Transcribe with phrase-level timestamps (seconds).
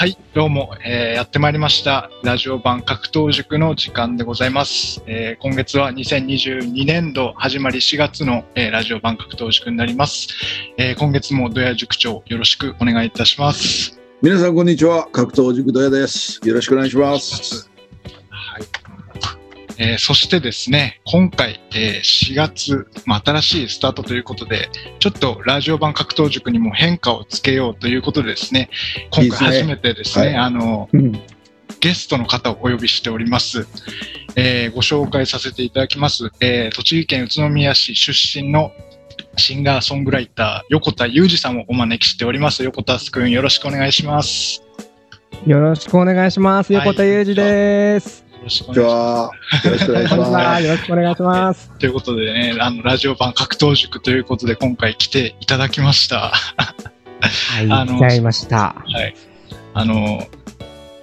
[0.00, 2.08] はい、どうも、えーやってまいりました。
[2.24, 5.02] ラジオ版格闘塾の時間でございます。
[5.06, 10.28] えー今月は2022年度始まり4月の、えーラジオ版格闘塾になります。
[10.78, 14.00] えー今月もドヤ塾長よろしくお願いいたします。
[14.22, 17.79] 皆さんこんにちは格闘塾土屋ですよろしくお願いしますはい。
[19.80, 24.68] えーそしてですね、今回、えー4月、まあ、新しいスタートということで、
[24.98, 28.68] ちょっとラジオ版格闘塾にも変化をつけようということでですね、
[29.10, 31.20] 今回初めてですね、はいあの、うん
[31.78, 33.66] ゲストの方をお呼びしております。
[34.36, 36.30] えーご紹介させていただきます。
[36.40, 38.72] えー栃木県宇都宮市出身の
[39.38, 42.62] シンガーソングライター、横田裕二さんをお招きしております。
[42.64, 44.62] 横田くん、よろしくお願いします。
[45.46, 46.70] よろしくお願いします。
[46.74, 48.29] はい横田裕二です。
[48.40, 49.30] よろしくお願いしまは
[49.64, 50.14] よろしくお願いし。
[50.16, 50.24] ま
[50.56, 51.60] すよろしくお願いします。
[51.60, 51.78] す。
[51.78, 56.30] ということでね、あの、ラジオ版格闘塾ということで、今回来ていただきました。
[56.30, 58.74] はい、あの来ちゃいました。
[58.86, 59.14] はい。
[59.74, 60.26] あの、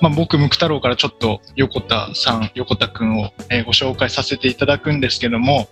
[0.02, 5.68] まあ、僕、ムク太郎からちょっと横田さん、横田くんを、えーご紹介させていただくんですけども、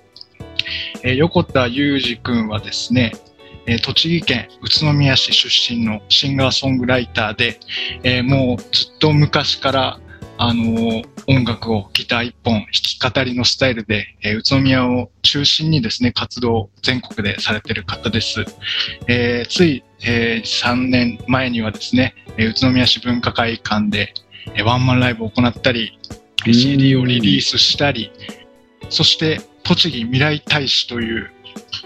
[1.03, 3.13] えー横田裕二くんはですね、
[3.65, 7.59] えー栃木県宇都宮市出身のシンガーソングライターで、
[8.03, 9.99] えーもうずっと昔から、
[10.37, 18.45] あのー音楽をギター一本弾き語りのスタイルで、えー宇都宮を中心にですね、活動を全国でされている方です。
[19.07, 24.13] えーつい、え3年前にはですね、えー宇都宮市文化会館で、
[24.55, 25.97] えーワンマンライブを行ったり、
[26.45, 28.11] えー CD をリリースしたり、
[28.89, 31.31] そして栃木未来大使という、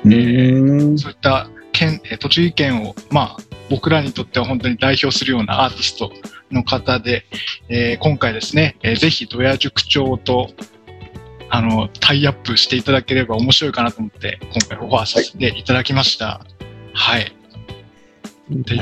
[0.04, 3.38] うーんそういった県、えー栃木県を、まあ、
[3.70, 6.12] 僕らにとっては本当に代表するようなアーティスト
[6.52, 7.26] の方で、
[7.70, 10.52] えー今回ですね、えーぜひドヤ塾長と
[11.50, 16.42] あのタイアップしていただければ面白いかなと思って、今回オファーさせていただきました。
[16.94, 17.34] はい。
[18.66, 18.78] とい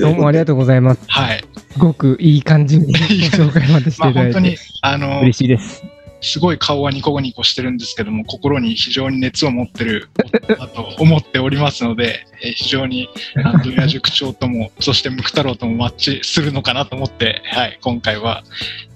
[0.00, 1.00] どうもありがとうございます。
[1.08, 1.44] はい。
[1.72, 5.84] すごくいい感じに ご紹介までしてまあいただいて、本当に、あの、嬉しいです。
[6.22, 10.08] すごい顔はニコニコしてるんですけども、心に非常に熱を持ってる
[10.48, 13.08] だと思っておりますので、えー非常に、
[13.44, 18.44] あの、ドヤ塾長とも、そしてムク太郎ともマッチするのかなと思って、はい、今回は、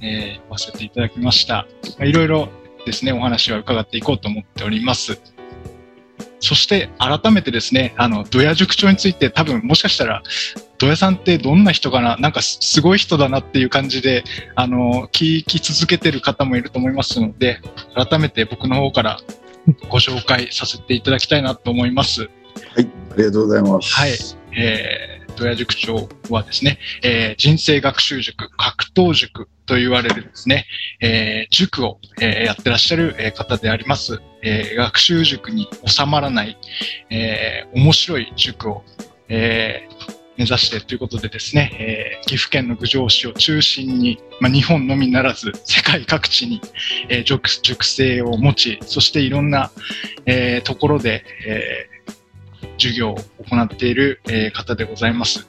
[0.01, 1.67] えー、言わせていただきました。
[2.01, 2.49] いろいろ
[2.85, 5.36] ですね、お話は伺っていこうと思っております。
[6.41, 10.23] そして、改めてですね、あの、ドヤ塾長について多分、もしかしたら、
[10.79, 14.25] ドヤさんってどんな人かななんかすすごい人だなっていう感じで、
[14.55, 17.61] あの、聞き続けてる方もいると思いますので、
[17.95, 19.19] 改めて僕の方から
[19.89, 22.23] ご紹介させていただきたいなと思います。
[22.23, 24.13] はいありがとうございますはい
[24.59, 30.67] えー、ドヤ塾長はですね、えー人生学習塾、格闘塾と言われるですね、
[31.01, 34.21] えー塾を、えーやってらっしゃる、えー方であります。
[34.47, 36.57] えー学習塾に収まらない、
[37.11, 38.85] えー面白い塾を、
[39.29, 46.61] えー目指してということでですね、えー岐阜県の郡上市を中心に、まあ、日本のみならず世界各地に、
[47.09, 49.71] えー塾塾生を持ち、そしていろんな、
[50.27, 51.97] えーところで、えー
[52.79, 53.17] 授業を
[53.49, 55.49] 行っている、えー方でございます。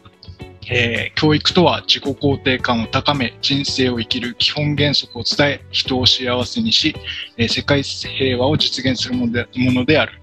[0.70, 6.96] えー教育とは自己肯定感を高め、人生を生きる基本原則を伝え、人を幸せにし、
[7.38, 10.20] えー世界平和を実現するものでものである。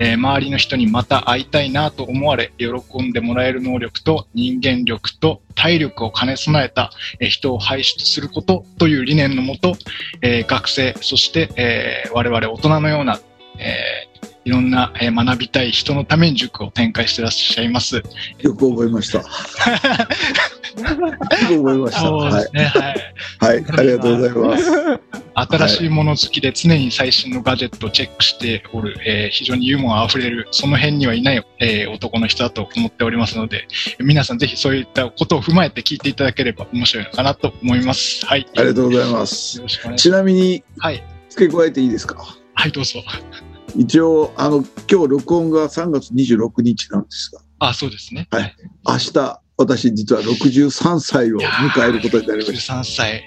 [0.00, 2.68] えー周りの人にまた会いたいなと思われ、喜
[3.02, 6.90] んでもらえる能力と人間力と体力を兼ね備えた、
[7.20, 9.76] えー人を輩出することという理念のもと、
[10.22, 13.20] えー学生、そして、えー我々大人のような、
[13.58, 18.02] えーいろんな、えー学びたい人のために塾を展開していらっしゃいます。
[18.40, 19.24] よく覚えました よ
[20.76, 22.64] く覚えましたはいそうですね。
[22.64, 23.54] はい。
[23.54, 25.00] はいありがとうございます
[25.36, 33.66] 新しいもの好きで常に最新のガジェットをチェックしておる、えー非常にユーモアあふれる、その辺にはいない、えー男の人だと思っておりますので、
[33.98, 38.24] 皆さんぜひそういったことを踏まえて聞いていただければ面白いのかなと思います。
[38.26, 38.46] はい。
[38.56, 40.86] ありがとうございますよろしくお願いしちなみにます。
[40.86, 41.02] はい。
[41.30, 42.16] 付け加えていいですか？
[42.54, 43.00] はい、どうぞ。
[43.76, 48.28] 一応あの今日録音が3月26日なんですがあ、そうですね。
[48.30, 48.54] はい
[48.86, 53.24] 明日私実は63歳を迎えることになりました13歳。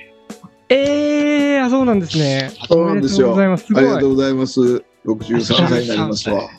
[0.69, 2.51] えー、あそうなんですね。
[2.67, 3.65] そうなんですよおめでとうございます。
[3.65, 3.83] すごい。
[3.83, 4.61] ありがとうございます
[5.05, 6.49] 63歳になりますわ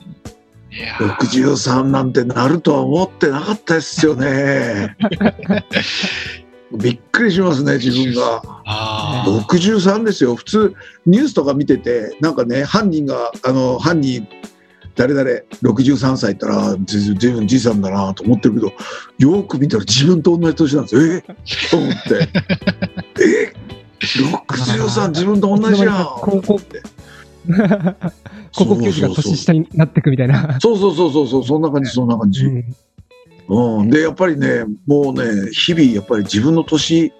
[0.70, 4.96] いやー63なんてなるとは思ってなかったですよね。
[6.76, 8.42] びっくりしますね、自分が。
[8.66, 10.34] あー63ですよ。
[10.34, 10.74] 普通、
[11.06, 14.26] ニュースとか見てて、なんかね、犯人が、あの、犯人、
[14.94, 15.30] 誰々
[15.62, 18.72] 63歳ったら、ずずずいぶんじいさんだなと思ってるけど、
[19.18, 21.02] よく見たら自分と同じ年なんですよ。
[21.02, 21.22] え？
[21.70, 22.28] と思って。
[23.22, 23.52] え
[24.00, 26.04] ？63自分と同じやん。
[26.20, 26.60] 高校、
[28.56, 30.58] 高校球児が年下になっていくみたいな。
[30.60, 32.44] そうそうそうそうそう、そんな感じ、そんな感じ。
[32.44, 32.76] うん
[33.48, 37.12] うん、でやっぱりねもうね日々やっぱり自分の年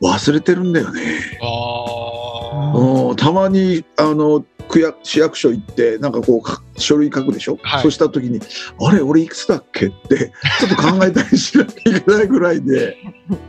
[0.00, 1.00] 忘れてるんだよね。
[1.42, 7.82] あうん、たまにあの区役市役所行ってなんかこうか書類書くでしょ、はい。
[7.82, 8.40] そうした時に
[8.80, 9.86] あれ俺いくつだっけ？
[9.86, 12.96] って ちょっと考えたりしなきゃいけないぐらいで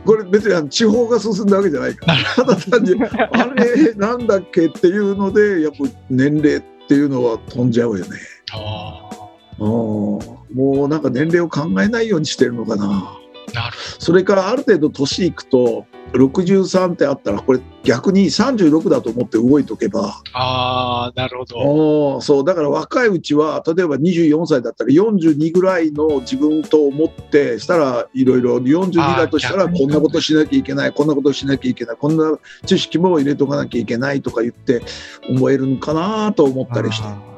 [0.04, 2.16] これ別にあの地方が進んだわけじゃないから。
[2.36, 4.66] ただ単にあれなんだっけ？
[4.66, 5.78] っていうのでやっぱ
[6.10, 8.10] 年齢っていうのは飛んじゃうよね。
[8.52, 9.23] あうん
[9.58, 10.20] も
[10.54, 13.18] うなんか年齢を考えないようにしてるのかな。
[13.20, 13.24] ー
[13.54, 20.20] なるそれからある程度年いくと63ってあったらこれ逆に36だと思って動いとけば。
[20.32, 22.20] ああ、なるほど。
[22.20, 22.44] そう。
[22.44, 34.82] だから若いうちは例えば24歳だったら42ぐらいの自分と思ってしたらいろいろ42だとしたらこんなことしなきゃいけないこんなことしなきゃいけないこんな知識も入れとかなきゃいけないとか言って
[35.28, 37.08] 思えるのかなと思ったりして。
[37.08, 37.33] あ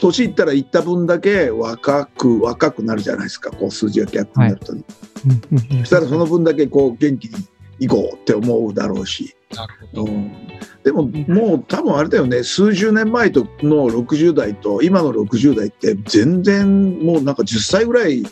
[0.00, 3.50] 年いったらいった分だけ若く若くなるじゃないですか。
[3.50, 4.82] こう数字が逆になると、ーうん
[5.52, 9.34] うんうんそしたらその分だけこう元気にいこうって思うだろうし。
[9.54, 10.12] なるほど。
[10.12, 10.32] うん。
[10.84, 12.42] でももう多分あれだよね。
[12.42, 18.22] 数十年前との60代と今の60代って全然もうなんか10歳ぐらい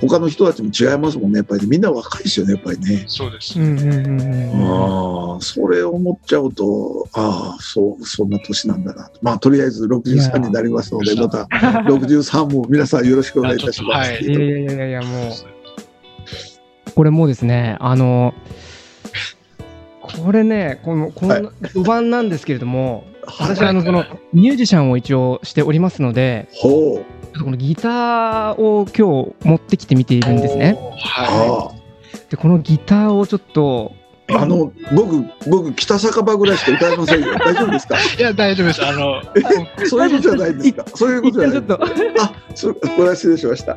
[0.00, 1.38] 他の人たちも違いますもんね。
[1.38, 3.04] やっぱりみんな若いですよねやっぱりね。
[3.06, 3.58] そうです。
[3.58, 5.32] うんうんうんうん。
[5.32, 9.18] ああそれを思っちゃうとああそうそんな年なんだなと。
[9.22, 14.10] まあとりあえず63になりますのでまた63も皆さんよろしくお願いいたします。
[14.12, 14.24] はい。
[14.24, 15.32] いやいやいやいやもう。
[16.94, 18.32] これもうですねあの
[20.00, 23.04] これねこのこんな序盤なんですけれども、
[23.38, 27.02] 私はあのそのミュージシャンを一応しておりますのでほ
[27.34, 30.76] うこのギターを今日持ってきてみているんですね。
[30.98, 31.76] はあ
[32.30, 33.92] でこのギターをちょっと
[34.32, 37.96] ああの僕僕北酒場ぐらいしか歌えませんよ 大丈夫ですか？
[37.96, 38.00] い。
[38.18, 38.84] いや、大丈夫です。
[38.84, 39.22] あの、
[39.86, 43.76] そういうことじゃないんですかそういうことじゃない一旦ちょっとあ、そこれは失礼しました。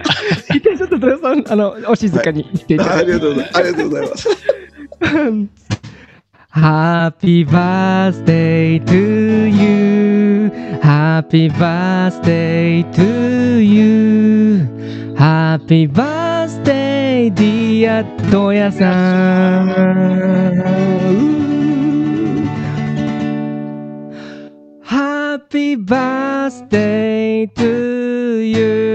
[0.56, 3.58] 一旦ちょっと豊さんあのお静かにしていたあだいて、ありがとうございます。
[3.60, 4.30] ありがとうございます。
[6.62, 10.52] Happy birthday to you.
[10.82, 15.16] Happy birthday to you.
[15.18, 18.92] Happy birthday, dear Toya さ
[19.64, 19.70] ん。
[24.84, 28.89] Happy birthday to you.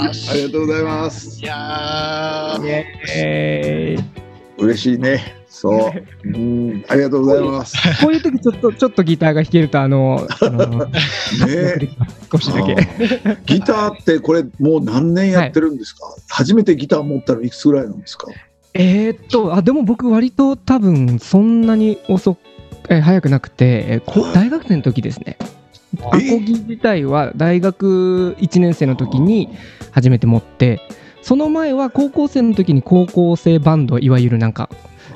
[0.00, 0.30] まます。
[0.30, 1.44] ありがとうございますい。
[1.46, 2.58] や
[4.58, 5.36] 嬉しいね。
[5.48, 5.92] そう。
[6.24, 7.76] うん、ありがとうございます。
[8.02, 10.94] こういう時ちょっとちょっとギターが弾けるとあの、あのね
[12.30, 12.76] 少しだけ。
[13.46, 18.26] ギターってこれもう何年やってるんですか、初めてギター持ったのいくつぐらいなんですか？
[18.74, 22.38] えーっとあでも僕割と多分そんなに遅く
[22.90, 24.02] えー早くなくて、え
[24.34, 25.38] 大学生の時ですね。
[25.96, 29.48] アコギ自体は大学1年生の時に
[29.90, 30.80] 初めて持って
[31.22, 34.70] その前は高校生の時に高校生バンドいわゆるなんか、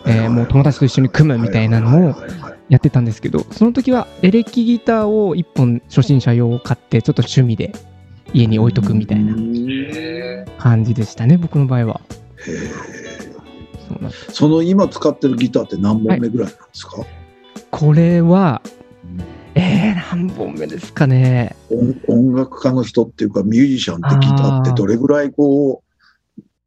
[0.06, 7.74] えーもう友達と一緒に組むみたいなのをはいはいはいはいやってたんですけどその時はエレキギターを1本初心者用を買ってちょっと趣味で
[8.32, 9.34] 家に置いとくみたいな
[9.94, 12.00] え感じでしたね僕の場合は。
[14.32, 17.04] その今使ってるギターって何本目ぐらいなんですか、
[17.70, 18.62] これは
[19.54, 21.54] えー、何本目ですかね。
[21.70, 25.92] 音音楽家の人っていうかミュージシャンってギターってどれぐらいこう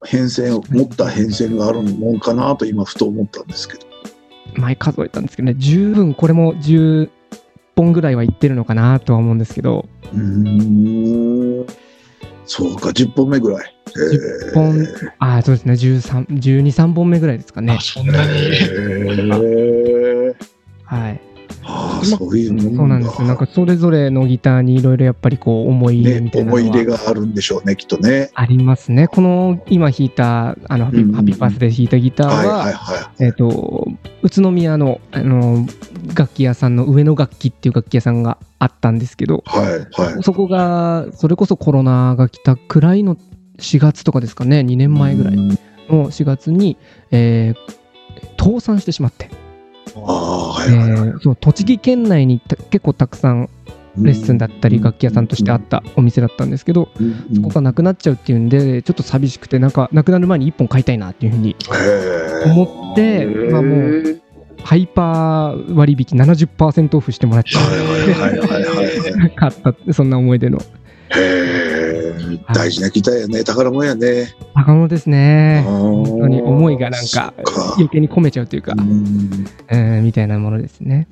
[0.06, 3.86] 変遷を持った変遷があるもんかなと今ふと思ったんですけど。
[4.58, 5.56] 前数えたんですけどね。
[5.58, 7.10] 十分これも10
[7.76, 9.88] 本ぐらいはいってるのかなとは思うんですけど。
[10.14, 11.66] うーん。
[12.46, 13.76] そうか10本目ぐらい。
[14.52, 14.88] 10本。
[15.20, 15.74] ああそうですね。
[15.74, 17.74] 13 12、3本目ぐらいですかー、ね。
[17.74, 18.32] あ、そんなに。
[18.32, 20.36] へー。
[20.86, 21.35] はい
[21.68, 22.78] ああそういうもんだ。
[22.78, 23.28] そうなんですよ。
[23.28, 26.62] なんかそれぞれのギターにいろいろやっぱりこう思い入れみねたいなのは。
[26.62, 28.30] 思い入れがあるんでしょうねきっとね。
[28.36, 29.08] ありますね。
[29.08, 33.88] この今弾いたあのハピ,、ースで弾いたギターは、はいはいはえっ、と
[34.22, 35.66] 宇都宮のあの
[36.14, 40.24] 楽器屋さんの上野楽器っていう楽器屋さんがあったんですけどいはいはい。
[40.24, 43.18] そこがそれこそコロナが来たくらいの
[43.58, 45.50] 4月とかですかね2年前ぐらいうん
[45.90, 46.78] の4月に、
[47.12, 47.86] えー
[48.38, 49.30] 倒産してしまって、
[49.96, 51.10] はえいはいはい。
[51.12, 53.50] ーそう栃木県内にた結構たくさん
[53.98, 61.56] レッスンだったり楽器屋さんとしてあったお店だったんですけどうんそこがなくなっちゃうっていうんでちょっと寂しくてなんかなくなる前に1本買いたいなっていうふうに
[62.46, 64.22] 思ってまあもう
[64.64, 67.52] ハイパー割引70%オフしてもらって
[69.36, 69.54] 買っ
[69.86, 70.60] たそんな思い出の
[71.12, 72.06] へえ
[72.54, 73.44] 大事なギターやね。
[73.44, 74.34] 宝物やね。
[74.54, 75.64] 高物ですね。
[75.66, 77.34] 本本当に思いがなんか
[77.76, 79.46] 余計に込めちゃうというか、うん。
[79.70, 81.08] えーみたいなものですね。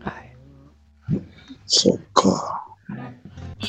[0.00, 0.36] はい、
[1.66, 2.66] そっか。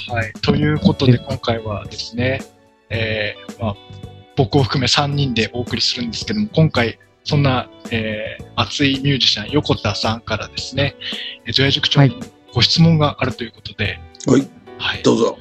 [0.10, 0.34] はい。
[0.42, 2.42] ということで、今回はですね、
[2.90, 3.76] えーまあ、
[4.36, 10.96] 僕を含め3人でお送りするんですけども、今回、そんな、えー熱いミュージシャン、横田さんからですね、
[11.46, 12.20] えー、除夜塾長に
[12.54, 14.48] ご質問があるということで、はい、
[14.84, 15.04] はい。
[15.04, 15.38] どうぞ。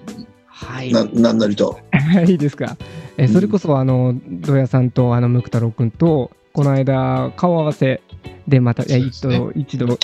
[0.46, 1.78] はいな、なんなりと。
[2.28, 2.76] いいですか？
[3.16, 8.00] えーそれこそ、あの、土屋さんと、あの、ムク太郎くんと、この間、顔合わせ
[8.46, 9.98] で、また、ね一度、一度、はい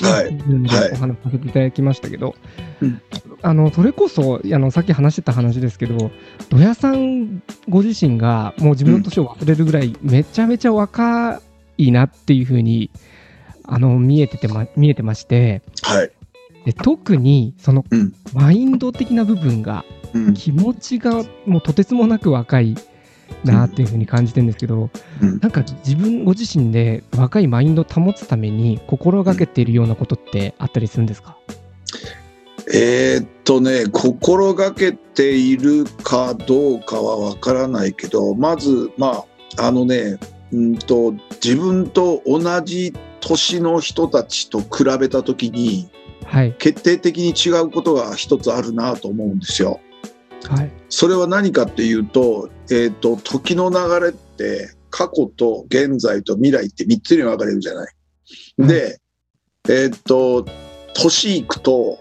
[0.93, 2.35] お話しさせていただきましたけど、
[2.83, 3.01] うん
[3.43, 6.11] あの、それこそ、あの、さっき話してた話ですけど、
[6.51, 11.41] 土屋さんご自身が、もう自分の年を忘れるぐらい、めちゃめちゃ若
[11.79, 12.91] いなっていうふうに、
[13.65, 16.11] あの、見えててま、見えてまして、はい。
[16.69, 18.13] で特に、その、うん。
[18.35, 20.35] マインド的な部分が、うん。
[20.35, 22.77] 気持ちがもうとてつもなく若い
[23.43, 24.91] なっていうふうに感じてるんですけど、
[25.23, 25.39] うん。
[25.39, 31.39] なんか自分ご自身で若いマインドを保つために心がけているようなことってあったりするんですか、
[32.75, 39.25] えーっとね、心がけているかどうかはわからないけど、まず、ま
[39.57, 40.19] あ、あのね、
[40.53, 45.89] うんと、自分と同じ年の人たちと比べたときに、
[46.25, 49.81] はい決定的に違うことが一つあるなと思うんですよ。
[50.49, 57.95] はいそれは何かっていうと、えーっと、時の流れって、過去と現在と未来って3つに分かれるじゃない。
[58.59, 58.99] で、
[59.69, 60.47] えーっと、
[60.95, 61.99] 年いくと、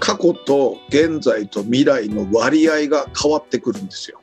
[0.00, 4.20] 過去と現在と未来の割合が変わってくるんですよ。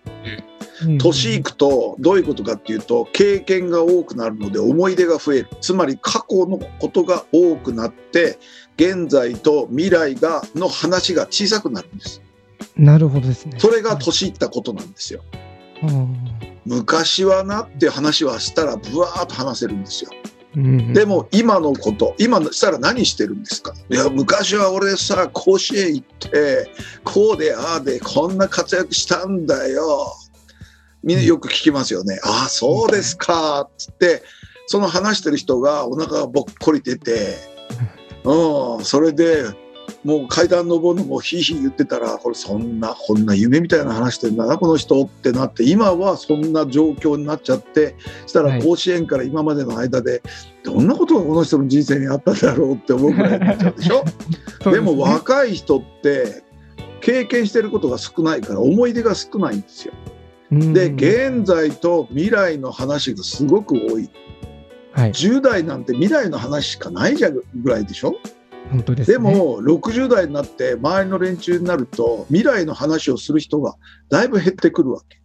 [0.99, 8.39] 年いくとどういうことかっていうと経験が多くなるので思い出が増えるつまり過去のことが多くなって
[8.77, 12.21] 現在と未来がの話が小さくなるんです。
[12.75, 13.59] なるほどですね。
[13.59, 15.23] それが年いったことなんですよ。
[16.65, 20.11] 昔はなっていう話はしたらブワーッと話せるんですよ。
[20.55, 23.73] うんでも今のこと今のしたら何してるんですか？
[23.89, 26.69] いや昔は俺さ甲子園行って
[27.03, 30.13] こうでああでこんな活躍したんだよ。
[31.03, 33.61] みんなよく聞きますよね、ああそうですか。
[33.61, 34.23] っつって
[34.67, 37.35] その話してる人がお腹がぼっこり出て
[38.23, 38.85] うん。
[38.85, 39.43] それで
[40.03, 47.95] もう階段登るのもひいひい言ってたらこれそんなこんな夢みたいな話してんだなこの人ってなって今はそんな状況になっちゃって
[48.27, 50.21] したら甲子園から今までの間で
[50.63, 54.03] どんなことがこの人の人生にあったんだろうって思うぐらいになっちゃうでしょ？
[54.71, 56.43] ですも若い人って
[57.01, 59.93] 経験してることが少ないから思い出が少ないんですよ。
[60.51, 60.73] うん。
[60.73, 64.09] で現在と未来の話がすごく多い
[64.93, 65.11] はい。
[65.11, 68.15] 10代なんて未来の話しかないじゃんぐらいでしょ？
[68.71, 69.13] 本当ですね。
[69.15, 73.75] でも60代になって周りの連中になると未来の話をする人が
[74.09, 75.19] だいぶ減ってくるわけ。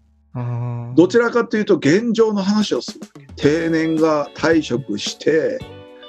[0.94, 3.26] どちらかというと現状の話をするわけ。
[3.36, 5.58] 定年が退職して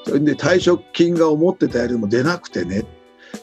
[0.05, 2.83] それで退職金が思ってたよりも出なくてね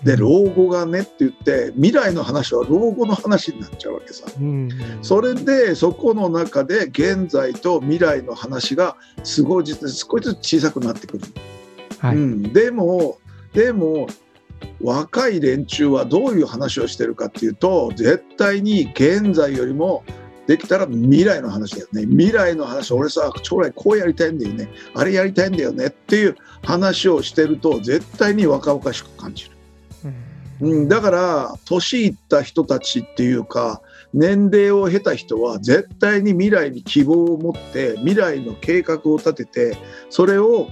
[0.03, 4.27] で老後がねって言って未来の話は老後の話になっちゃうわけさ。
[4.41, 4.69] うん
[5.03, 11.25] それでそこの中で現在と未来の話がすごい実少しずつ小さくなってくる、
[11.99, 12.17] はい。
[12.17, 13.19] うん、でも
[13.53, 14.07] でも
[14.81, 20.05] 若い連中はどういう話をしてるかっていうと絶対に現在よりも
[20.47, 22.03] できたら未来の話だよね。
[22.03, 24.69] 未来の話俺さ将来こうやりたいんだよね。
[24.95, 29.56] あれやりたいんだよねっていう話をしてると絶対に若々しく感じる。
[30.61, 33.83] うん、だから年いった人たちっていうか
[34.15, 39.77] 年齢を経た人は絶対に未来に希望を持って未来の計画を立てて
[40.09, 40.69] それを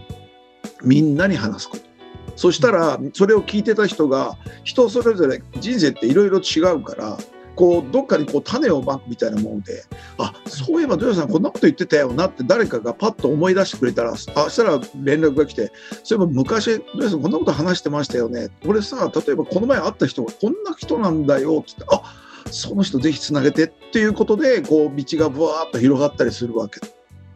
[0.82, 1.94] みんなに話すこと。
[2.36, 7.16] そしたらそれを聞いてた人が人それぞれ人生っていろいろ違うから
[7.54, 9.84] こうどっかにこう種をまくみたいなもので
[10.18, 18.48] あそういえば土屋さんこんなこと言ってたよなって誰かがパッと思い出してくれたらあしたら連絡が来てそういえば昔土屋さんこんなこと話してましたよね。
[18.66, 22.02] 俺さ例えばこの前会った人がこんな人なんだよっつってあ
[22.50, 26.80] その人ぜひつなげてっていうことでこう道がぶわーっと広がったりするわけ。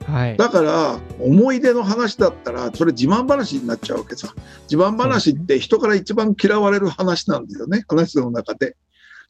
[0.05, 0.37] はい。
[0.37, 4.35] だから思い出の話だったらそれ自慢話になっちゃうわけさ。
[4.71, 8.77] 自慢話って人から一番嫌われる話なんだよね話の中で。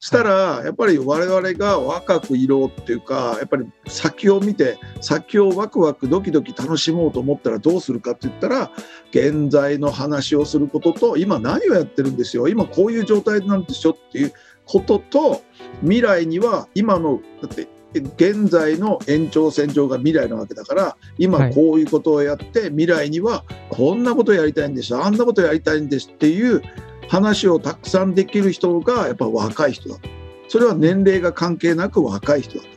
[0.00, 8.71] したらやっぱり我々が若くいろうっていうかやっぱり先を見て先をワクワクドキドキ楽しもうと思ったらどうするかって言ったら
[9.11, 14.33] 現在の話をすることと今何をやってるんですよ今こういう状態なんですよっていう
[14.67, 15.43] ことと
[15.81, 26.62] 未来には今のだって現在の延長線上が未来なわけだから今こういうことをやって、未来にはこんなことやりたいんですあんなことやりたいんですっていう
[27.09, 30.09] 話をたくさんできる人がやっぱ若い人だと。
[30.49, 32.69] それは年齢が関係なく若い人だと、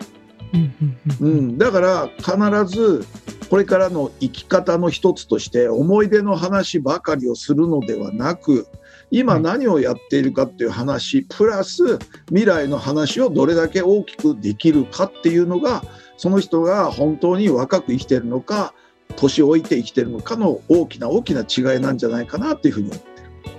[1.22, 3.06] うんだから必ず
[3.50, 8.68] これからの生き方の一つとして思い出の話ばかりをするのではなく
[9.10, 15.84] 今何をやっているかっていう話、プラス未来の話をどれだけ大きくできるかっていうのが
[16.16, 18.74] その人が本当に若く生きてるのか
[19.18, 23.10] 年老いて生きてるのかの大きな大きな違いなんじゃないかなっていうふうに思って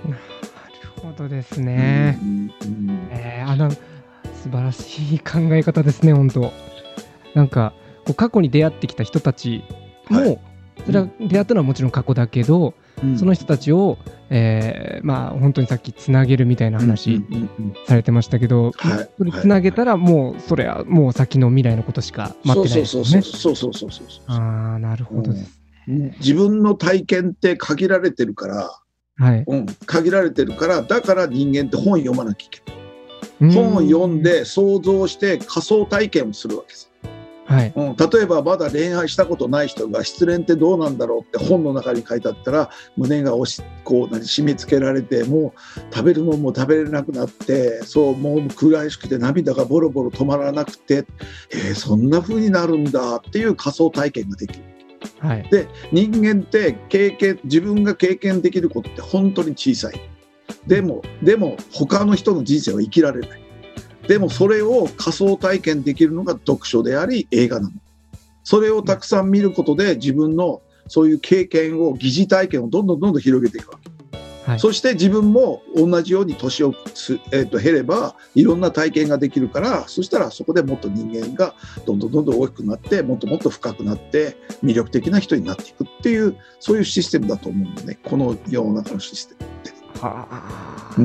[0.09, 0.32] る。
[1.13, 2.19] なるほどですね。
[2.21, 2.51] うん。
[2.61, 3.07] うん。
[3.11, 6.51] えーあの素晴らしい考え方ですね、本当。
[7.33, 7.73] なんか
[8.05, 9.63] こう過去に出会ってきた人たち
[10.09, 10.39] も、はい。
[10.85, 13.17] それは出会ったのはもちろん過去だけど、うん。
[13.17, 13.97] その人たちを、
[14.29, 17.25] えーまあ本当にさっきつなげるみたいな話うん。
[17.33, 17.49] うん。
[17.59, 17.73] うん。
[17.85, 19.09] されてましたけど、はい。
[19.17, 23.21] それつなげたらもうそれはもう先の未来のことしか待ってないですそうよね。
[23.21, 25.59] そうそうそうそうそうそうああなるほどです。
[26.19, 28.79] 自分の体験って限られてるから、
[29.15, 29.43] はい。
[29.45, 32.83] うん、限られてるからだから人間って本読まなきゃいけない。
[33.41, 36.93] うん本を読ん、で想像して仮想体験をするわけです。
[37.45, 37.73] はい。
[37.75, 51.05] うん、例えばまだ恋愛したことない人が失恋ってどうなんだろうって本の中に書いてあったら胸が押しこう何締め付けられてもう食べるもんも食べれなくなってそうもう苦しくて涙がボロボロ止まらなくて
[51.51, 54.72] えーそんな風になるんだっていう仮想体験ができる。
[55.19, 55.47] はい。
[55.49, 59.99] で人間って経験自分が経験できることって本当に小さい。
[60.67, 63.41] でもでも他の人の人生は生きられない。
[64.07, 67.71] でもそれを仮想体験できるのが読書であり映画なの。
[68.43, 73.82] それをたくさん見ることで自分のそういう経験を疑似体験をどんどんどんどん広げていくわけ、
[74.45, 74.59] はい。
[74.59, 87.97] そして自分も同じように年をす、えー、と減ればいろんな体験ができるからそしたらそこでもっと人間がどんどんどんどん大きくなってもっともっと深くなって魅力的な人になっていくっていうそういうシステムだと思うんだね。
[88.03, 89.99] この世の中のシステムって。
[89.99, 90.95] はあ。
[90.97, 91.01] う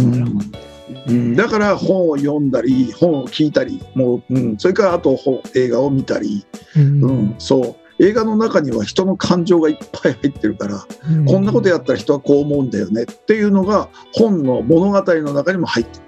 [1.13, 1.37] ん。
[1.37, 7.05] だから本を読んだり本を聞いたりもう、うん、それからあと本映画を見たり、うん。
[7.05, 10.87] うん、そう映画の中には人の感情がいっぱい入ってるから、
[11.27, 16.05] こんなことやったら人はこう思うんだよねっていうのが本の物語の中にも入ってる。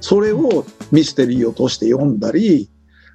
[0.00, 2.70] それをミステリーを通して読んだり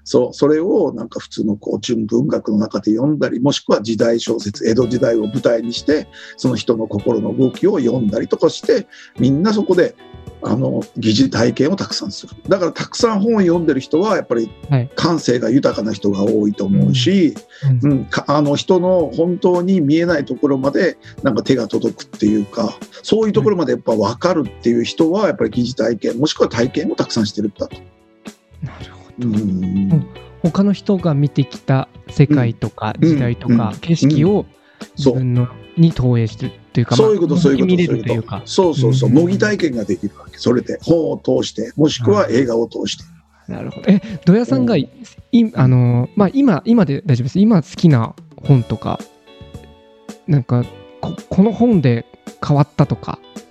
[0.10, 8.88] そうそれをなんか普通のこう純文学の中で読んだりもしくは時代小説江戸時代を舞台にしてその人の心の動きを読んだりとかして
[9.20, 9.94] みんなそこで
[10.42, 12.34] あの疑似体験をたくさんする。
[12.48, 14.90] だからたくさん本を読んでる人はやっぱりはい。
[14.96, 17.36] 感性が豊かな人が多いと思うし、
[17.84, 17.92] うん。
[17.92, 27.78] うん、かあの人の本当に見えないところまでなんか手が届くっていうかそういうところまでやっぱ分かるっていう人はやっぱり疑似体験もしくは体験をたくさんしてるんだと。
[28.64, 30.08] なるほうんうん
[30.42, 33.10] 他の人が見てきた世界とかうん。
[33.10, 33.80] 時代とかうん。
[33.80, 34.46] 景色を
[34.98, 38.42] 自分のに投影してるというか、そういうこと、まあそういうこと、そういうこると。
[38.46, 39.16] そうそうそう、うん。
[39.16, 40.38] 模擬体験ができるわけ。
[40.38, 43.04] それで本を通して、もしくは映画を通して。
[43.52, 43.92] なるほど。
[43.92, 44.82] え、土屋さんがうん。
[44.82, 44.90] い、
[45.32, 47.40] いあの、まあ、今、今で大丈夫です。
[47.40, 49.00] 今好きな本とか、
[50.28, 50.64] なんか、
[51.02, 52.06] ここの本で
[52.46, 53.49] 変わったとか、の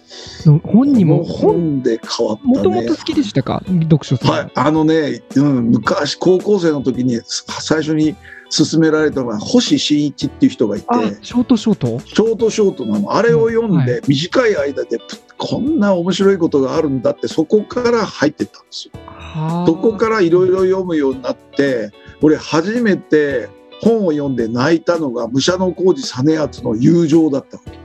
[0.63, 2.57] 本にも、本、本で変わったね。
[2.57, 3.63] もともと好きでしたか？
[3.67, 8.15] 読書はい、あのね、うん、昔高校生の時に最初に
[8.51, 12.01] 勧められたのが星新一っていう人がいて、あ、ショートショート？
[12.01, 13.15] ショートショートなの。
[13.15, 15.05] あれを読んで、は短い間で、ぷ
[15.37, 18.93] こんな面白いことがあるんだって、そこから入ってったんですよ。
[19.07, 21.91] はあそこからいろいろ読むようになって、
[22.23, 23.49] 俺初めて
[23.81, 27.79] 本を読んで泣いたのが武者の工事実篤の友情だったわけ。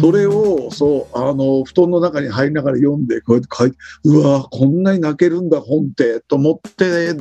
[0.00, 7.14] それを、そう、あの、布団の中に入りながら読んで、こうやって書いて、うわこんなに泣けるんだ、本って、と思って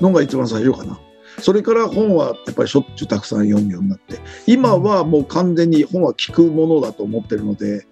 [0.00, 0.98] のが一番最初かな。
[1.40, 7.86] それから本はやっぱりしょっちゅうたくさん読むようになって、今はもう完全に本は聞くものだと思ってるので、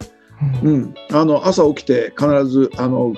[0.62, 0.72] うん。
[0.72, 3.14] うん、あの朝起きて必ずあの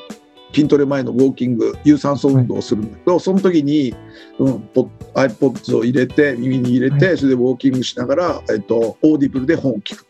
[0.52, 3.94] 筋トレ前のウォーキング有酸素運動をするんだけど、その時に、
[4.38, 10.06] うん、ポ iPods を入れて耳に入れて、はそれでウォーキングしながら、えっと、オーディブルで本を聞く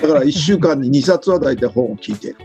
[0.00, 2.36] だから1週間に2冊は大体本を聞いてる、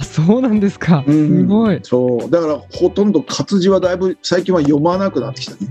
[0.00, 1.04] そうなんですか。
[1.06, 1.38] うん。
[1.40, 1.80] すごい。
[1.82, 2.30] そう。
[2.30, 5.70] だからほとんど活字はだいぶ最近は読まなくなってきたね、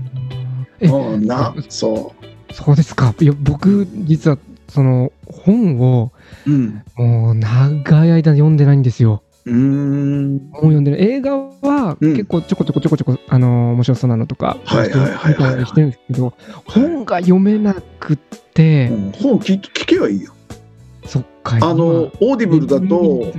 [0.80, 0.88] え。
[0.88, 2.14] うん、なそ
[2.52, 3.14] そうですか。
[3.20, 6.12] いや、僕、実は、その、本を、
[6.46, 6.82] ううん。
[6.96, 9.22] もう、長い間読んでないんですよ。
[9.46, 10.50] うーん。
[10.52, 11.02] 本を読んでる。
[11.02, 12.12] 映画は、うん。
[12.12, 16.34] 結構ちょこちょこちょこちょこ、あのー面白そうなのとか、はいはいはいはい見たりしてるんですけど、
[16.64, 19.12] 本が読めなくって、うん。
[19.12, 20.32] 本聞い聞けばいいよ
[21.10, 23.32] そっか、あのオーディブルだと、はい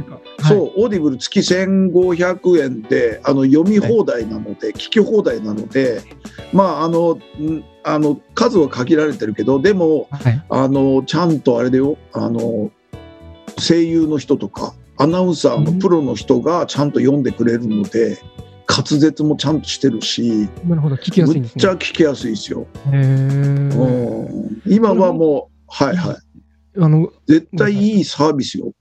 [0.44, 6.02] そう、オーディブル月1500円であの読み放題なので、聞き放題なので、
[6.52, 10.46] まああのんあの数は限られてるけどでもはい。
[10.50, 12.72] あのちゃんとあれだよあの
[13.58, 18.18] 声優の人とかアナウンサーのプロの人がちゃんと読んでくれるので、
[18.68, 21.42] 滑舌もちゃんとしてるし、なるほど、聞きやすいね。
[21.42, 22.68] むっちゃ聞きやすいですよ。
[22.92, 26.31] うん今はもうはいはい
[26.78, 28.74] あの、絶対いいサービスよ。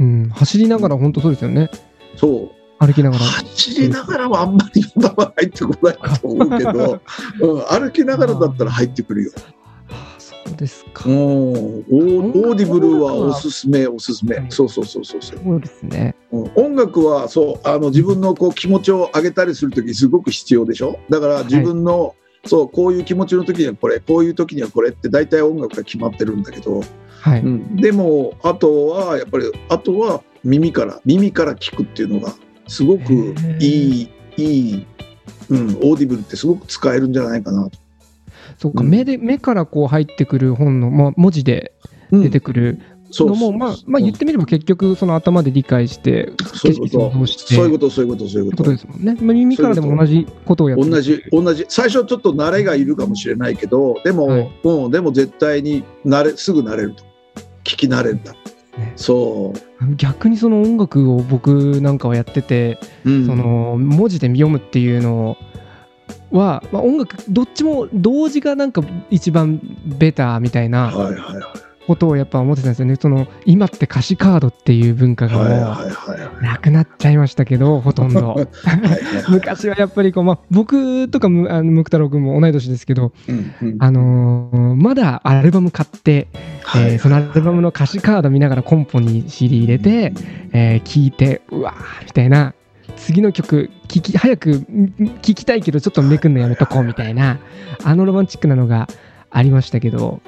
[0.00, 1.70] ううん、走りながら本当そうですよね。
[2.16, 2.50] そう
[2.84, 3.24] 歩きながら。
[3.24, 7.00] 走りながらはあんまり言葉は入ってこないと思うけど、
[7.40, 9.32] うん、歩きながらだったら入ってくるよ。
[9.90, 11.08] あそうですか。
[11.08, 14.50] うん、オーディブルはおすすめおすすめうん。
[14.50, 15.40] そうそうそうそうそう。
[15.44, 16.16] そうですね。
[16.32, 20.98] うん音楽はそうあの自分のこう気持ちを上げたりするときすごく必要でしょ？
[21.08, 26.82] だから自分の、そうこういう気持ちの時にはこれこういう時にはこれって大体音楽が決まってるんだけど、
[27.24, 27.40] はい。
[27.40, 32.34] うん、でもあとはやっぱりあとは耳から耳から聞くっていうのが
[32.68, 34.86] すごくいいいい、
[35.48, 37.78] うん、オーディブルってすごく使えるんじゃないかなと。
[38.58, 38.90] そうか、うん。
[38.90, 41.72] 目で目からこう入ってくる本の、まあ、文字で
[42.12, 42.22] うん。
[42.22, 48.70] 出てくるのも、まあ、まあ言ってみれば結局その頭で理解してそういうことそういうことそういうことそういうこと。
[48.70, 49.14] ですもんね。
[49.14, 50.90] まあ、耳からでも同じことをやってる。
[50.90, 51.64] 同じ同じ。
[51.70, 54.52] 最初ちょっと慣れがいるかもしれないけどでも、はい。
[54.62, 57.13] うん、でも絶対に慣れすぐ慣れると
[57.64, 58.92] 聞き慣れるんだ、ね。
[58.96, 63.26] そう、逆にその音楽を僕なんかはやってて、うん。
[63.26, 65.36] その文字で読むっていうの
[66.30, 72.96] は、まあ、音楽どっちも同時がなんか一番ベターみたいなはいはいはいことをやっぱ思ってたんですよね。
[72.96, 78.48] その今って歌詞カードっていう文化がもうなくなっちゃいましたけどほとんど。
[79.28, 83.76] 昔はやっぱりこう、まあ、僕とかむあのムク太郎君も同い年ですけど、うんうん。
[83.78, 86.28] あのーまだアルバム買って、
[86.62, 86.92] はい。
[86.92, 90.12] えーそのアルバムの歌詞カード見ながらコンポに CD 入れて、
[90.52, 92.54] えー聞いてうわーみたいな。
[92.96, 97.38] 次の曲聞き早くん聞きたいけどちょっとめくんのやめとこうみたいな。
[97.82, 98.88] あのロマンチックなのが
[99.30, 100.20] ありましたけど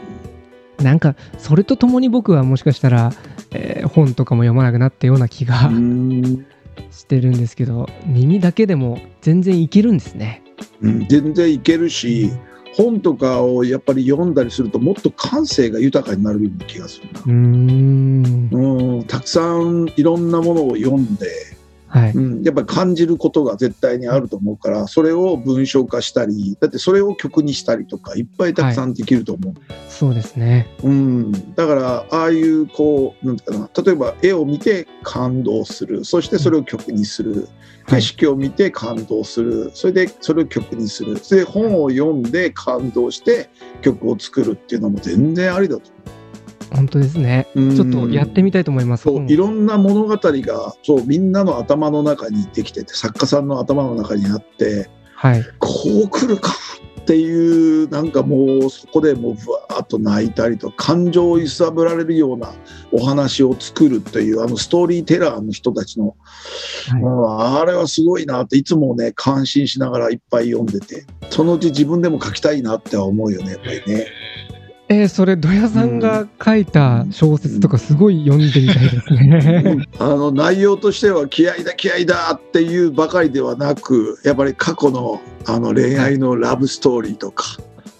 [0.82, 3.12] なんかそれとともに僕はもしかしたら、
[3.52, 6.46] えー本とかも読まなくなったような気がうん。
[6.90, 10.42] してるんですけど耳だけでも全然いけるんですね。
[10.80, 12.30] うん全然いけるし
[12.74, 17.22] 本とかをやっぱり読んだりするともっと感性が豊かになるような気がするな。
[17.26, 21.26] うん、たくさんいろんなものを読んで、
[21.88, 29.54] はい、うん、やっぱり感じることが絶対にあると思うからそれを文章化したりだってそれを曲にしたりとかいっぱいたくさんできると思う、
[29.88, 30.68] そうですね。
[30.82, 36.04] うん、だからああいうこうなんていうかな例えば絵を見て感動する。
[36.04, 37.34] そしてそれを曲にする。
[37.34, 37.46] はい
[37.86, 39.70] 景色を見て感動する。
[39.72, 41.16] それでそれを曲にする。
[41.18, 43.48] それで本を読んで感動して
[43.80, 45.82] 曲を作るっていうのも全然ありだと
[46.74, 47.46] 本当ですね。
[47.54, 49.04] ちょっとやってみたいと思います。
[49.04, 55.42] そういろんな物語がそうみんなの頭の中にできてて作家さんの頭の中にあってはい。
[55.58, 55.70] こ
[56.04, 56.52] う来るか
[57.00, 62.52] っていうなんかもうそこでもうぶわーっと泣いたりと感情を揺さぶられるような
[62.90, 74.06] お話を作るというあのストーリーテラーの人たちの、はいうんあれはすごいなっていつもね感心しながらいっぱい読んでてそのうち自分でも書きたいなっては思うよねやっぱりね。
[74.88, 79.88] えーそれ土屋さんが書いた小説とかすごい読んでみたいですね。
[79.98, 87.44] あの内容としては気合だ気合だっていうばかりではなくやっぱり過去のあの恋愛のラブストーリーとか、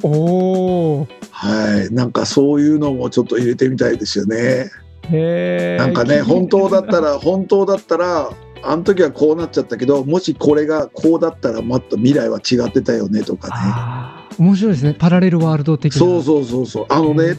[0.03, 1.09] おお。
[1.31, 4.71] はい、なんかそういうのもちょっと入れてみたいですよね。
[5.11, 5.77] へえ。
[5.79, 8.31] なんかね本当だったら本当だったら
[8.63, 14.26] あの時はこうなっちゃったけどもしこれがこうだったらもっと未来は違ってたよねとかね。
[14.39, 14.95] 面白いですね。
[14.95, 15.99] パラレルワールド的な。
[15.99, 17.37] そうそうそうそうあのね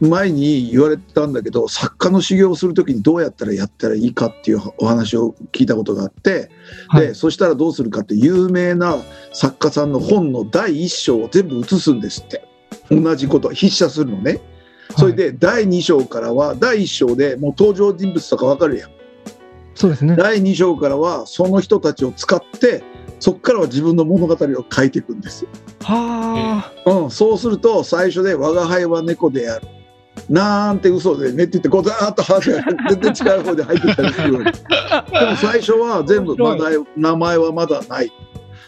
[0.00, 6.50] 前に言われてたんだけど作家の修行をする時にどうやったらやったらいいかっていうお話を聞いたことがあって、
[6.88, 8.96] はいでそしたらどうするかって有名な
[9.32, 12.44] 作家さんの本の第一章を全部写すんですって
[12.90, 14.40] 同じこと筆写するのね。
[14.96, 18.90] それで第2章からは第1章でもう登場人物とかわかるやん。
[19.74, 20.16] そうですね。
[20.16, 22.82] 第2章からはその人たちを使って
[23.20, 25.46] そこからは自分の物語を書いていくんです。
[25.82, 29.68] はうん、そうすると最初で「我が輩は猫である」
[30.28, 38.12] なんて嘘でねって言ってこうザーッと話が全然違う方で入ってきたりするわけでも最初は全部まだ名前はまだない。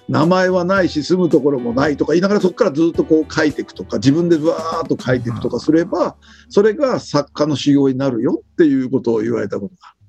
[0.08, 6.16] 名前はないし住むところもないとか言いながらそこからずっとこう書いていくとか自分でわーっと書いていくとかすれば
[6.48, 10.01] それが作家の修行になるよっていうことを言われたことがあ。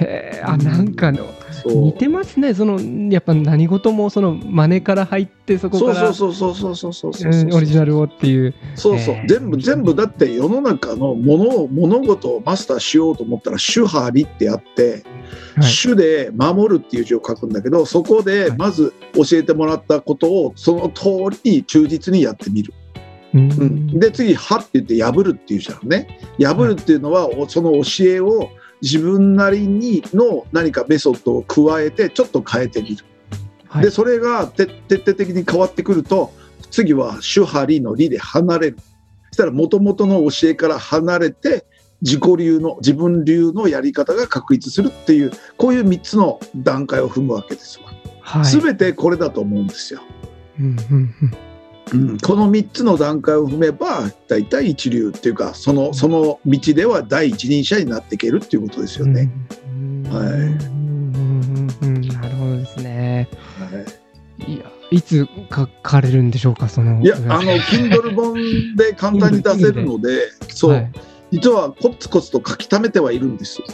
[0.00, 0.42] へえ。
[0.44, 1.26] あなんかの
[1.64, 2.54] 似てますね。
[2.54, 2.80] その
[3.12, 8.54] やっぱ何事もその真似から入ってそこそうからそうそうそうそうそうそうそううんオリジナルをっていう。
[8.74, 15.04] そうそう、えー全部全部だって世の中のものを物事をマスターしようと思ったら主張りってあって、
[15.56, 15.62] はい。
[15.64, 22.72] 主で守るっていう字を書くんだけどそこではいまず教えてもらったことをその通りに忠実にやってみる。
[23.34, 26.18] ううんん、で次「は」って言って破るっていうじゃんね。
[26.38, 28.50] 破るっていうのは、おその教えを
[28.82, 33.04] 自分なりにの何かメソッドを加えてちょっと変えてみる。
[33.68, 36.30] はいでそれがて徹底的に変わってくると
[36.70, 38.76] 次は主張りの理で離れる
[39.30, 41.64] そしたら元々の教えから離れて
[42.02, 47.86] 自己流の自分流のやり方が確立するっていうこういう3つの段階を踏むわけですわ。
[48.20, 48.44] はい。
[48.44, 50.02] すべてこれだと思うんですよ。
[50.58, 51.51] うんうんうん
[51.92, 59.30] うん、この3つの段階を踏めば大体一流っていうかそのその道では第一人者になっていけるっていうことですよね。
[59.66, 60.02] うん。
[60.04, 60.26] はい。
[60.26, 61.68] うん。
[61.82, 61.86] うん。
[61.86, 62.08] うん。
[62.08, 63.28] なるほどですね。
[63.58, 64.52] はい。
[64.52, 67.00] いや、いつ書かれるんでしょうか、その。
[67.00, 68.34] いやあの Kindle 本
[68.76, 70.92] で簡単に出せるのでそう、はい。
[71.32, 73.66] 実はコツコツと書き溜めてはいるんですよ。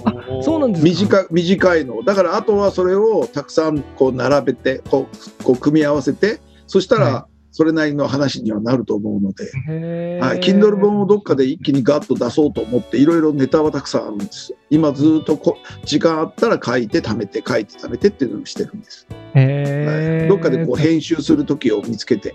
[0.42, 1.26] そうなんですか。
[1.26, 2.02] 短短いの。
[2.04, 7.26] だからあとはそれをたくさんこう並べてこうこう組み合わせてそしたはら
[7.58, 22.32] それなりの話にはなると思うので、はい、Kindle 本をどっかで一気にガッと出そうと思っていろいろネタはたくさんあるんです今ずっとこ時間あったら書いて貯めて書いて貯めてっていうのをしてるんです、はい、どっかでこう編集する時を見つけて、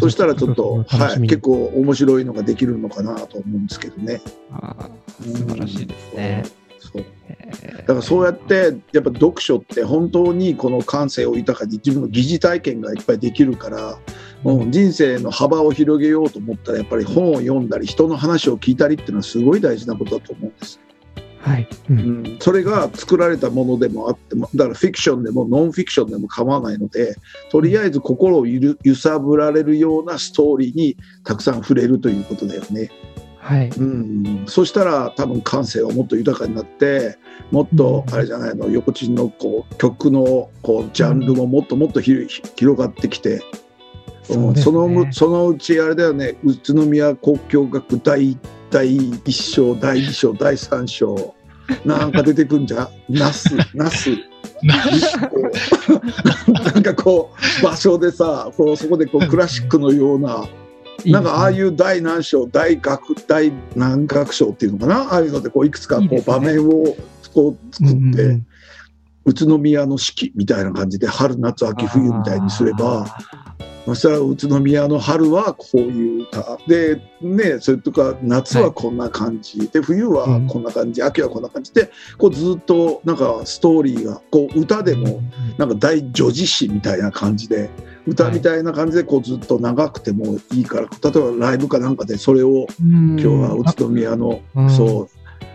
[0.00, 4.20] そしたらちょっと、はい、結構面白いのができるのかなと思うんですけどね。
[5.20, 6.16] 素晴らしいですね。
[6.16, 13.98] そうへーだからそうやってやっぱ読書って本当にこの感性を豊かに自分の疑似体験がいっぱいできるから、
[14.44, 20.80] うん、人生の幅を広げようと思ったらやっぱり本を読んだり人の話を聞いたりっていうのはすごい大事なことだと思うんです。
[21.46, 21.68] はい。
[21.90, 27.14] ううんん、それが作られたものでもあってもだからフィクションでもノンフィクションでも構わないので
[27.52, 32.90] とりあえず心を揺さぶられるようなストーリーにたくさん触れるということだよね。
[33.46, 33.68] はい。
[33.68, 37.16] うん、そしたら多分感性はもっと豊かになって
[37.52, 42.28] もっとあれじゃないの横地のこう曲のこうジャンルももっともっと広
[42.76, 43.40] がってきて、
[44.30, 44.62] うんですね。
[44.62, 48.36] そのむそのうちあれだよね宇都宮交響楽第
[48.70, 51.34] 第1章第2章第3章
[51.86, 53.14] なんか出てくんじゃん？
[53.14, 54.20] ナスナスこ
[56.48, 57.30] うなんかこ
[57.60, 60.44] う場所でさこうそこでこうクラシックのような。
[61.06, 65.12] なんかああいうう第何章大学大何学章っていうのかな？
[65.12, 66.96] ああいうのでこういくつかこう場面を
[67.34, 68.40] こう作って
[69.24, 73.06] 宇都宮の四季みたいな感じで春夏秋冬みたいにすれば
[73.86, 81.72] そしたら宇都宮の春はこういう歌でねそれとか夏はこんな感じ、で冬はこんな感じ、秋はこんな感じ。
[81.72, 85.20] でこうずっとなんかストーリーがこう歌でも
[85.56, 87.70] なんか大女児詩みたいな感じで
[88.06, 94.70] 歌みたいな感じでこうずっと長くてもいいから例えばライブかなんかでそれを今今日は宇都宮のうん。
[94.70, 95.08] そう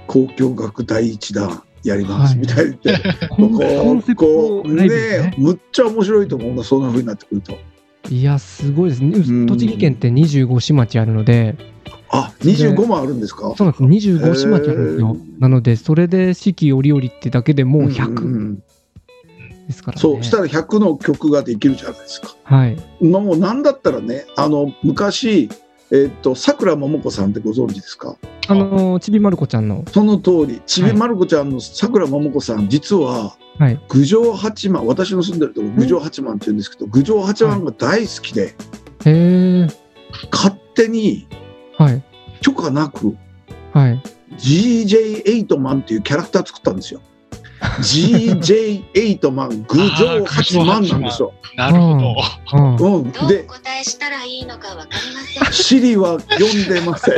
[0.07, 3.27] 交響楽第一弾やりますみたいに言って。
[3.29, 4.87] コンコこうンセプこうね。
[4.87, 7.57] ねむっちゃ面白いと思うなそんな風になってくると
[8.09, 9.17] いや、すごいですね。
[9.43, 11.55] ん栃木県って25市町あるので、
[12.09, 13.53] あ25もあるんですか？
[13.57, 14.09] そうなんです。
[14.09, 15.17] 25市町あるんですよ。
[15.39, 18.63] なので、それで四季折々ってだけでもううんうん100うんで
[19.71, 20.01] すからね。
[20.01, 22.77] そうしたら100の曲ができるじゃないですかはい。
[23.03, 25.49] もうなんだったらねあの昔
[25.91, 28.17] えっとさくらももこさんってご存知ですか？
[28.47, 33.79] あのー、ちびまる子ちゃんの、その通りちびまる子ちゃんのさくらももこさん実ははい。
[33.89, 38.55] 郡上八幡私の住んでるとこ郡上八幡って言うんですけど郡上八幡が大好きでへ
[39.05, 39.67] え。
[40.31, 41.27] 勝手に
[41.77, 42.03] はい。
[42.41, 43.15] 許可なく
[43.71, 44.01] はい。
[44.37, 47.01] GJ エイトマンっていうキャラクター作ったんですよ。
[47.61, 51.33] GJ エイトマン郡上八幡なんですよ。
[51.55, 52.15] なるほど。
[52.53, 52.71] うん。
[52.71, 55.53] うん、どうでお答えしたらいいのかわかりません。
[55.53, 57.15] シリは読んでません。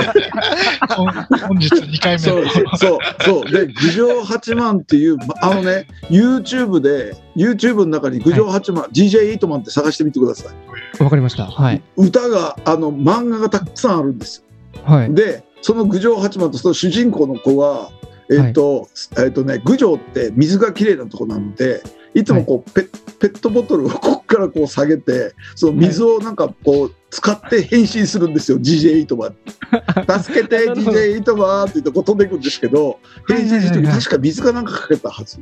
[0.90, 1.08] 本
[1.48, 2.78] 本日2回目のそう。
[2.78, 10.52] そうそうで郡上八幡っていうまあのね YouTube で YouTube の中に郡上八幡、GJ エイトマンって探してみてくださ
[11.00, 11.04] い。
[11.04, 11.46] わかりました。
[11.46, 11.82] はい。
[11.96, 14.44] 歌があの漫画がたくさんあるんです
[14.76, 14.82] よ。
[14.84, 15.14] はい。
[15.14, 17.90] でその郡上八幡とその主人公の子は
[18.32, 21.82] えっ、と、えっ、とね郡上って水がきれいなとこなので
[22.14, 22.84] いつもこう、ペ
[23.20, 28.58] ペットボトルを ここからこう下げてその水をなんかこう使って変身するんですよ。
[28.60, 29.34] GJ イトバ
[30.22, 30.98] 助けてなるほど。
[30.98, 33.86] GJ イトバって言ってこう飛んでいくんですけど変身する時はいはい。
[33.86, 35.40] はい確か水かなんかかけたはず。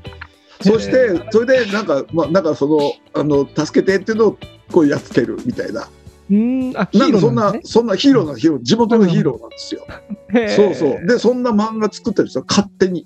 [0.61, 4.37] そしてそれでなんかまあなんかそのあの助けてっていうのを
[4.71, 5.89] こうやっつけるみたいな
[6.31, 9.85] うーん、あ、なんかそんなローなんですそんなヒーローなヒーロー地元のヒーローなんですよ。
[10.31, 10.47] ね。
[10.49, 11.05] そうそう。
[11.05, 13.05] で、そんな漫画作ってる人勝手に。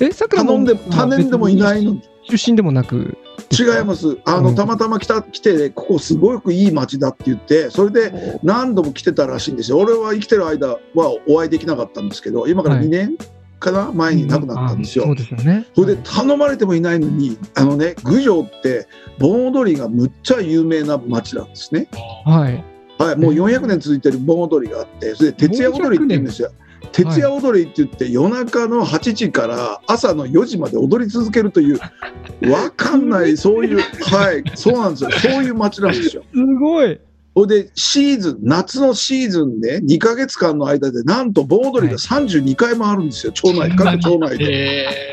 [0.00, 2.02] え、さくら頼んで、頼んでもいないのに。
[2.30, 3.18] 出身でもなく。
[3.50, 4.16] 違います。
[4.24, 9.78] あの、うんたまたま来た、来て、ここすごくいい街だって言って、それで何度も来てたらしいんですよ。
[9.78, 13.16] 俺は生きてる間はお会いできなかったんですけど、今からはい2年
[13.62, 15.16] かな、前に亡くなったんですよあそう。
[15.16, 15.66] ですよね。
[15.74, 18.86] それで頼まれてもいないのに、あのね、郡上って
[19.18, 21.88] 盆踊りがむっちゃ有名な街なんですね。
[22.26, 22.64] はい。
[22.98, 26.50] はい、もう400年続いてる盆踊りがあって、それで徹夜踊りって言うんですよ。
[26.92, 31.78] 徹夜踊りって言って、夜中の8時から朝の4時まで踊り続けるという、
[32.50, 36.22] わかんない、そういう、はい、そうなんですよ、そういう街なんですよ。
[36.32, 37.00] すごい。
[37.34, 44.44] ほいで、シーズン、夏のシーズンで、2ヶ月間の間で、なんと盆踊りが32回もあるんですよ、町内、各町内で。
[44.50, 45.12] え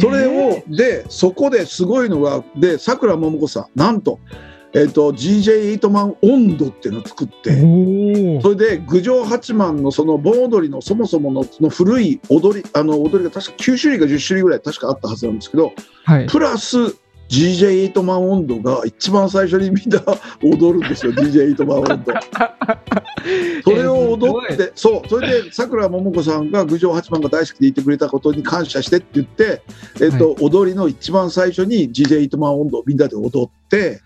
[0.00, 4.18] それを、で、そこですごいのが、で、さくらももこさん、なんと、
[4.74, 7.52] えっ、と、GJ エイトマン温度っていうのを作って、
[8.42, 15.72] それで郡上八幡のその盆踊りのそもそものその古い踊りあの踊りが確か9種類か10種類ぐらい確かあったはずなんですけど
[16.04, 16.26] はい。
[16.26, 16.96] プラス
[17.30, 20.00] エイトマン温度が一番最初にみんな
[20.42, 22.12] 踊るんですよ DJ エイトマン温度。
[23.64, 29.62] それを踊って、そうそれでさくらももこさんが郡上八幡が大好きでいてくれたことに感謝してって言って、
[30.00, 34.00] えっと踊りの一番最初にエイトマン温度をみんなで踊って。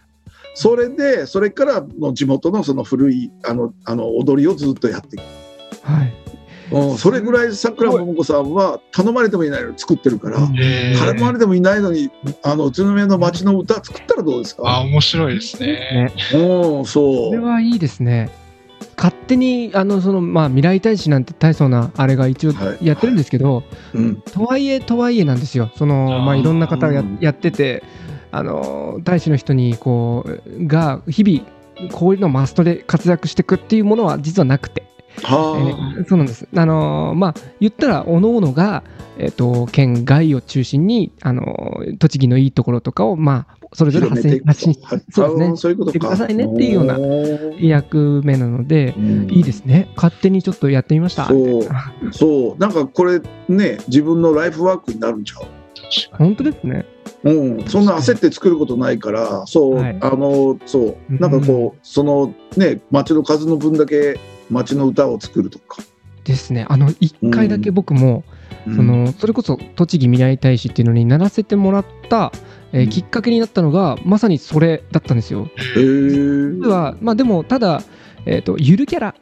[0.54, 5.22] それでそれからの地元のその古いあのあの踊りをずっとやっていく
[5.84, 6.27] はい
[6.70, 12.10] うん、それぐらいさくらももこさんは頼まれてもいないのに作ってるから、頼まれてもいないのに
[12.42, 15.66] あの宇都宮の街の歌作ったらどうですあ、か面白いですね。
[15.66, 18.30] ねうんそこれうはいいですね。
[18.96, 22.86] 勝手にあのそのまあ未来大使なんて大層なあれが一応はい。
[22.86, 23.62] やってるんですけど、
[23.94, 24.16] うん。
[24.22, 25.70] とはいえとはいえなんですよ。
[25.76, 27.18] そのまあいろんな方がやうん。
[27.20, 27.82] やってて
[28.30, 34.82] あの大使の人にこうが日々こういうのマストで活躍していくっていうものは実はなくて、
[35.22, 36.46] えはーそうなんです。
[36.54, 38.82] あのまあ言ったら各々が
[39.18, 45.02] えっ、と県外を中心にあの栃木のいいところとかをまあそれあぞれ発信発信はい。
[45.10, 45.52] そうですね。
[45.52, 45.90] あそういうことか。
[45.90, 46.98] してくださいねっていうような
[47.60, 49.30] 役目なのでうん。
[49.30, 49.90] いいですね。
[49.96, 51.26] 勝手にちょっとやってみました。
[51.26, 51.62] そう。
[52.12, 52.58] そう。
[52.58, 55.46] なんかこれね自分のライフワークになるんちゃう？
[56.12, 56.84] 本当ですね。
[57.24, 59.98] うん、そんな焦って作ることないから、そう、はい。
[60.00, 60.96] あの、そう。
[61.10, 65.82] う、んなんかこう、そのね、町の数の分だけ町の歌を作るとか。
[66.24, 66.66] ですね。
[66.68, 68.24] あの1回だけ僕も、
[68.66, 68.76] うん。
[68.76, 72.32] そのそれこそ栃木未来大使っていうのにならせてもらった、
[72.72, 72.88] えーうん。
[72.90, 75.48] きっかけになったのがまさにそれだったんですよ。
[75.76, 76.58] へー。
[76.60, 77.82] 実はまあでもただ、
[78.26, 79.14] えー、とゆるキャラ。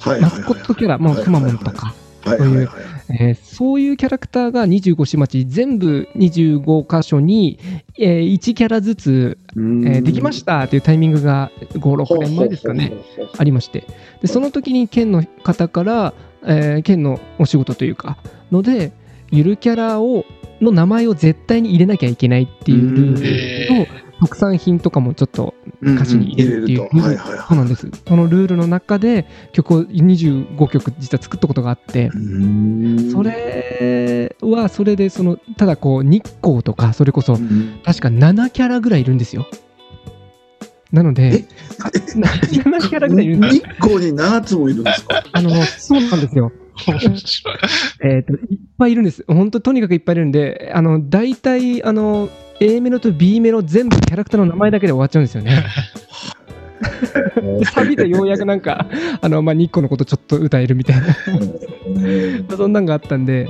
[0.00, 2.95] はいマスコットキャラ、まあ、はいくまモンとか、はいはいはいはい。
[3.10, 7.58] えーそういうキャラクターが25市町全部25箇所に、
[7.98, 12.92] え1キャラずつ、ええーできましたっていうタイミングが56年前ですかね。
[13.38, 13.84] ありまして。
[14.20, 16.14] でその時に県の方から、
[16.44, 18.18] えー県のお仕事というか
[18.50, 18.92] ので
[19.30, 20.24] ゆるキャラを
[20.60, 26.80] の名前を絶対に入れなきゃいけないっていうルールえと特産品とかもちょっと歌詞に入れるっていう。
[26.82, 27.90] はいはいはそうなんです。
[28.06, 32.10] そのルールの中で曲を25曲実は作ったことがあって
[33.12, 39.46] それはそれでそのただこう日光とかそれこそうん確か7キャラぐらいいるんですよ。
[40.92, 41.44] なので
[41.78, 45.22] 7キャラぐらいいるんです日光に7つもいるんですか？
[45.32, 46.52] あのそうなんですよ。
[48.04, 49.24] えっ、と、いっぱいいるんです。
[49.28, 52.28] 本当とにかくいっぱいいるんで、あの、大体、あの、
[52.60, 55.64] A メロと B メロ全部キャラクターの名前だけで終わっちゃうんですよね。
[57.36, 58.86] で サビでようやくなんか、
[59.20, 63.48] あの、まあ、日光のことちょっと歌えるみたいな、そんなんがあったんで、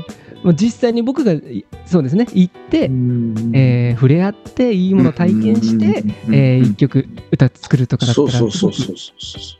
[0.54, 2.84] 実際に僕が、いそうですね、行って、
[3.52, 9.12] えー触れ合って、いいものを体験して、えー一曲歌作るとかだったら、そうそうそうそうそ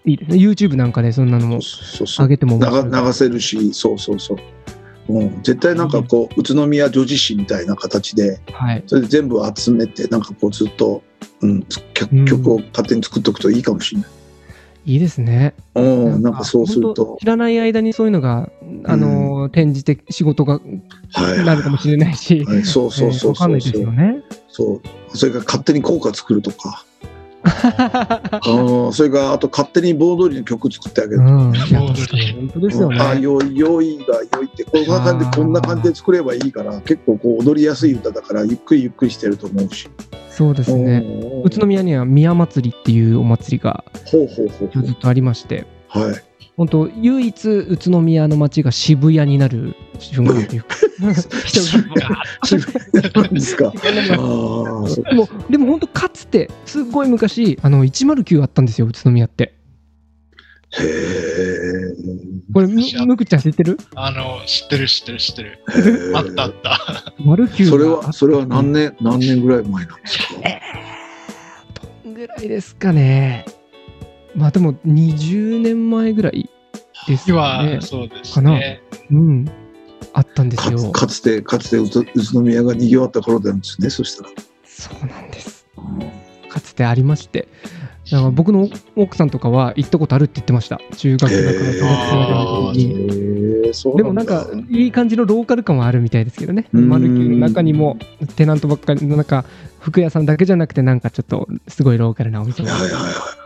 [0.05, 0.39] ういいですね。
[0.39, 4.39] YouTube なんかでそんなのも上げても流せるしそうそうそう、
[5.09, 8.83] うん、絶対なんかこう宇都宮女子誌みたいな形ではい。
[8.87, 11.03] それで全部集めてなんかこうずっと、
[11.43, 14.11] うん、つ曲を勝手に作っておくといいかもしれない。
[14.87, 15.55] いいですね。
[15.75, 18.51] うん、なんかそうすると、知らない間にそういうのが、
[18.85, 20.61] あのー転じて仕事が
[21.13, 21.45] はい。
[21.45, 24.23] なるかもしれないし、はい、そうそうそうえーわかんないですそうそうよね。
[24.49, 24.81] そ
[25.13, 25.17] う。
[25.17, 26.85] それから勝手に効果作るとか、
[28.49, 33.01] うん、それからあと勝手に盆踊りの曲作ってあげるうん、本当ですよね。
[33.01, 39.89] あよいよいがよいってこんな感じでこんな感じで作ればいいから結構こう踊りやすい歌だからゆっくりゆっくりしてると思うし。
[40.31, 41.03] そうですね。
[41.05, 46.36] うん宇都宮には宮祭りっていうお祭りがほうほうほうほうずっとありまして、はい。
[46.57, 50.77] 本当唯一宇都宮の街が渋谷になる瞬間というか、
[51.45, 52.59] 人がバー
[53.03, 53.73] ッとなんですか。
[55.15, 59.55] もでも本当かつてすっごい昔あの109あったんですよ宇都宮って
[60.79, 60.87] へえ。
[62.53, 63.79] これむむくちゃん知ってる？
[63.95, 65.59] あの、知ってる知ってる知ってる。
[66.15, 66.79] あったあった。
[67.69, 70.25] それは、それは何年、何年ぐらい前なんですか？
[72.05, 73.45] どんぐらいですかね
[74.37, 76.51] まあでも20年前ぐらい
[77.09, 78.83] です今かね、そうですね。
[79.11, 79.45] うん。
[80.13, 80.79] あったんですかよ。
[80.79, 83.91] つかつて、かつて宇都宇都宮が賑わった頃なんですね。
[83.91, 84.31] そしたら。
[84.65, 85.67] そうなんです。
[86.49, 87.49] かつてありまして。
[88.11, 90.81] だから僕の奥さんとかは行ったことあるって言ってました。
[90.97, 91.73] 中学だから
[93.73, 93.97] 小学に。
[93.97, 96.69] でもなんかいい感じのローカル感はあるみたいですけどね。
[96.73, 96.89] うん。
[96.89, 97.99] マルキューの中にも
[98.37, 99.45] テナントばっかりの中
[99.81, 102.73] 服屋さんだけじゃなくてなんかちょっとすごいローカルなお店が。
[102.73, 102.99] はいはいは
[103.43, 103.46] い。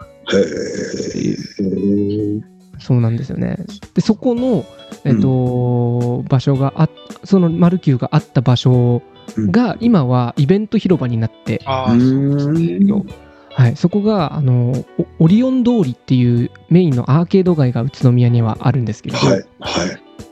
[2.78, 3.58] そうなんですよね。
[3.94, 4.64] で、そこの、
[5.04, 6.88] えっと、場所があ
[7.24, 9.02] そのマルキューがあった場所
[9.36, 13.06] が、今はイベント広場になって、ああ、うーん。
[13.52, 19.44] はい、そこがあのオオリオン通りっていうメインのアーケード街が宇都宮にはあるんですけれど、はいはい。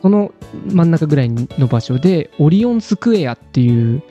[0.00, 0.32] その
[0.66, 4.02] 真ん中ぐらいの場所でオリオンスクエアっていう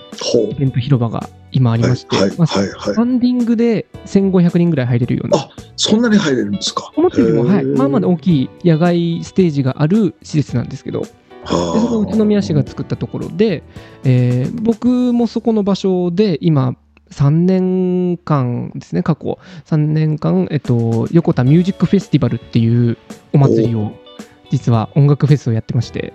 [0.51, 0.55] イ。
[0.55, 2.79] ベント広場が今ありまして、はいはいまあはいはい。
[2.79, 5.37] スタンディングで1500人ぐらい入れるような。
[5.37, 6.91] あそんなに入れるんですか？
[6.95, 11.01] 思ったよりも、はい、まあまあ大きい野外ステージがある施設なんですけど。
[11.01, 11.07] で
[11.47, 13.63] そこ宇都宮市が作ったところで、
[14.03, 16.75] えー僕もそこの場所で今
[17.09, 19.39] 3年間ですね過去。
[19.65, 22.97] 3年間、えっと、横田ミュージックフェスティバルっていう
[23.31, 23.93] お祭りを
[24.51, 26.11] 実は音楽フェスをやってまして。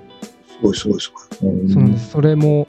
[0.47, 1.11] すごいすごいす
[1.41, 1.71] ごい。
[1.71, 2.11] そうなんです。
[2.11, 2.69] それも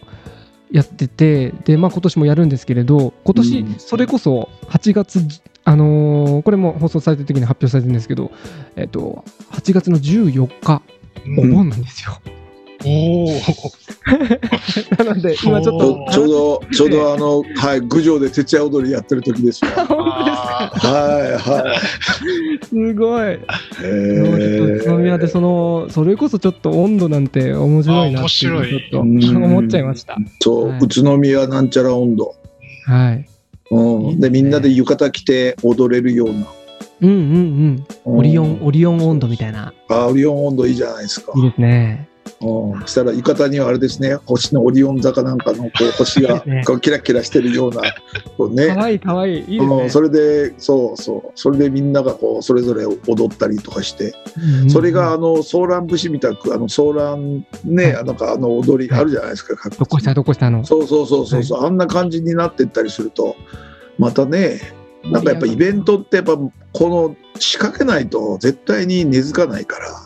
[0.74, 5.22] やっててで、まあ、今年もやるんですけれど今年うんそれこそ8月
[5.64, 8.32] あのーこれも放送されてる時に発表されてるんですけど、
[8.76, 10.82] えっと、8月の14日
[11.38, 12.20] おうん盆なんですよ。
[12.86, 13.28] おお。
[15.04, 19.72] なので今ちょっとちょうど、ちょうどあの、はい、郡上で徹夜踊りやってる時ですよ。
[19.72, 22.66] 本当ですかあはい、はい。
[22.66, 23.40] すごい。
[23.84, 30.18] えでもちょっと宇都宮でそのそれこそちょっと温度なんて面白いなっていうあ面白いちょっと思っちゃいました。
[30.42, 32.36] そう、はい宇都宮なんちゃら温度。
[32.86, 33.26] はい。
[33.72, 36.46] うん、いいですねで、みんなで浴衣着て踊れるような。
[37.02, 37.16] うんうん
[38.06, 38.18] うん。
[38.18, 39.74] オリオンうんオリオン温度みたいな。
[39.90, 41.34] あ、オリオン温度いいじゃないですか。
[41.36, 42.08] いいですね。
[42.42, 47.82] うん、そしたら浴衣にはあれですね、星のオリオン坂なんかのこう 星がこうキラキラしてるような、
[48.38, 48.68] こうね。
[48.68, 49.40] 可愛い可愛いい。
[49.40, 49.82] いですね。
[49.84, 58.04] うん、それで、そうそう、それでみんながこうそれぞれ踊ったりとかして、うんうんそれがあのソーラン節みたく、あのソーランね、はい。
[58.06, 59.02] なんかあの踊りはい。
[59.02, 60.66] あるじゃないですか、各どこしたどこしたの？
[60.66, 63.36] そうそうそうそうそう、あんな感じになってったりすると、
[64.00, 64.60] またね、
[65.06, 66.54] なんかやっぱイベントってやっぱこ
[66.90, 70.06] の仕掛けないと絶対に根付かないから、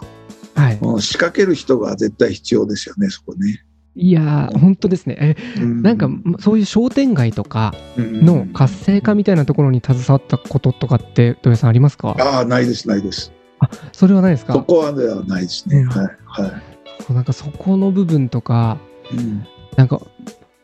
[0.57, 0.79] はい。
[0.81, 3.63] うん、仕掛ける人が絶対必要ですよね、そこね。
[3.95, 5.17] いやー本当ですね。
[5.19, 12.15] えうんなんかそういう商店街とかうんの活性化みたいなところに携わったこととかって土屋さんありますか？
[12.19, 13.31] ああ、ないです、ないです。
[13.93, 14.53] それはないですか？
[14.53, 15.79] そこはではないですね。
[15.79, 16.61] うんはい、は
[17.09, 17.13] い。
[17.13, 18.77] なんかそこの部分とか
[19.11, 19.45] うん
[19.75, 20.01] なんか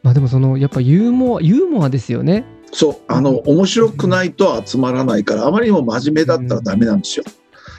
[0.03, 2.45] まあでもそのやっぱユーモアユーモアですよね。
[2.75, 7.23] そう、あの、面白くないと集まらないから、あまりにも真面目だったらダメなんですよ。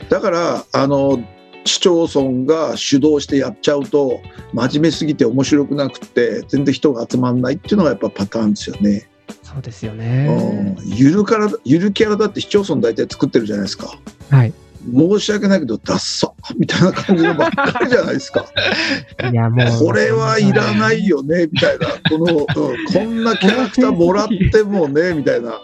[0.08, 1.18] だから、あの、
[1.64, 4.20] 市町村が主導してやっちゃうと、
[4.52, 9.08] 真面目すぎて面白くなくって、全然人が集まんないっていうのがやっぱパターンですよね。
[9.42, 10.28] そうですようね。
[10.28, 13.98] んゆるから、ゆるキャラだって市町村大体作ってるじゃないですか。
[14.30, 14.52] はい。
[14.92, 18.44] 申し訳ないけど、ダッサみたいな感じのばっかりじゃないですか。
[19.32, 21.86] いやもうこれはいらないよね、みたいな。
[22.10, 22.46] この、うん、
[22.92, 25.60] こんなキャラクターもらってもね、みたいな。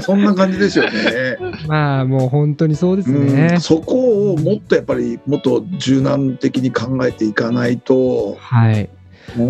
[0.00, 1.36] そんな感じですよね。
[1.66, 3.60] まあもう本当にそうですうねん、。
[3.60, 8.88] そこをもっとやっぱりもっと柔軟的に考えていかないと、はい。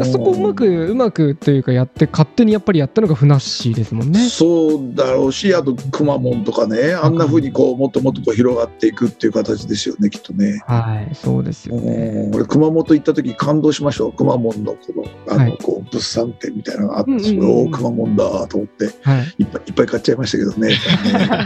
[0.04, 4.20] そこをうまくうまくというかやって勝手にやっぱりやったのがふなっしーですもんね。
[4.28, 10.62] そうだろうしあとくまモンとかねあんなふうにこうもっともっとこう広がっていくっていう形ですよねきっとね。
[10.66, 11.14] はい。
[11.14, 11.92] そうですよね。
[11.92, 19.34] うん俺熊本行った時感動しましたよくまモンのこのあの、はいこう物産展みたいなのがあって、うんうんうんそれをくまモンだと思ってはい。
[19.38, 20.74] いっぱいいっぱい買っちゃいましたけどね。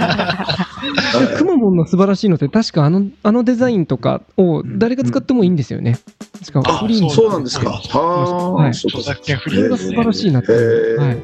[0.04, 5.98] はいくまモンの素晴らしいのって確かあのあのデザインとかを誰が使ってもいいんですよね。
[6.42, 7.70] しかもあフリそうなんですか。
[7.70, 8.74] はあ、はい。
[8.74, 10.52] そうか著作権フリーそれが素晴らしいなって。
[10.52, 10.96] へー。
[10.96, 11.18] はい。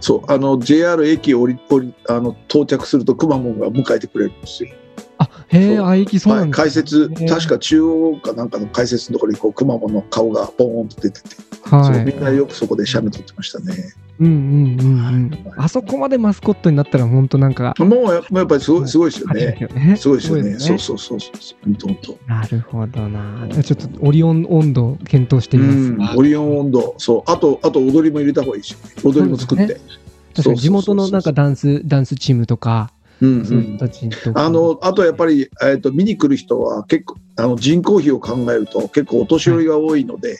[0.00, 0.22] そう。
[0.28, 4.70] あの JR 駅降り降りあの到着するとくまモンが迎えてくれるんですよ。
[5.18, 6.64] あへえ、あいきそうはい、なんですね。
[6.64, 11.28] 解説確か中央かなんかの解説のところにこうくまモンの顔がポーンと出てて、
[11.62, 12.36] はそうみんないい。
[12.36, 13.94] よくそこで写メ撮ってましたね。
[14.18, 15.54] うんうんうんうん。
[15.56, 17.74] あそこまでマスコットになったら本当なんか。
[17.78, 19.96] もうややっぱりすごいすごいですよね。
[19.96, 20.58] すごいですよね。
[20.58, 21.58] そうそうそうそうそう。
[21.64, 22.18] 本当本当。
[22.26, 23.48] なるほどな。
[23.62, 25.72] ちょっとオリオン温度検討してみま
[26.06, 26.12] す。
[26.12, 29.80] うん、オリオン温度、そう、あと、あと踊りも入れた方がいいし、踊りも作って。
[30.34, 40.36] 地元のなんかダンスダンスチームとか、うんそういう人たちとかあの、あとやっぱり、えっ、と、見に来る人は結構、あの、人口比を考えると結構お年寄りが多いので、い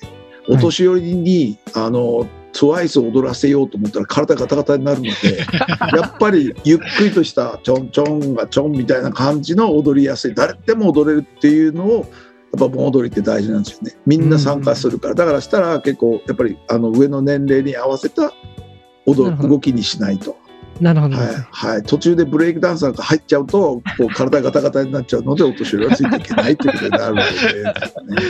[0.50, 5.10] お年寄りに、あの、トワイスを踊らせようと思ったら体がガタガタになるので、
[5.96, 12.04] やっぱりゆっくりとしたちょんちょんがちょんみたいな感じの踊りやすい、誰でも踊れるっていうのを、やっ
[12.58, 13.92] ぱ盆踊りって大事なんですよね。
[14.06, 15.14] みんな参加するから。
[15.14, 18.32] だからしたら結構、やっぱりあの上の年齢に合わせた
[19.06, 20.36] 踊動きにしないと。
[20.80, 21.16] なるほど。
[21.16, 27.74] はい、はい、途中でブレイクダンサーが入っちゃうと、こう体ガタガタになっちゃうので、お年寄りはついていけないっていうことになるので、ね、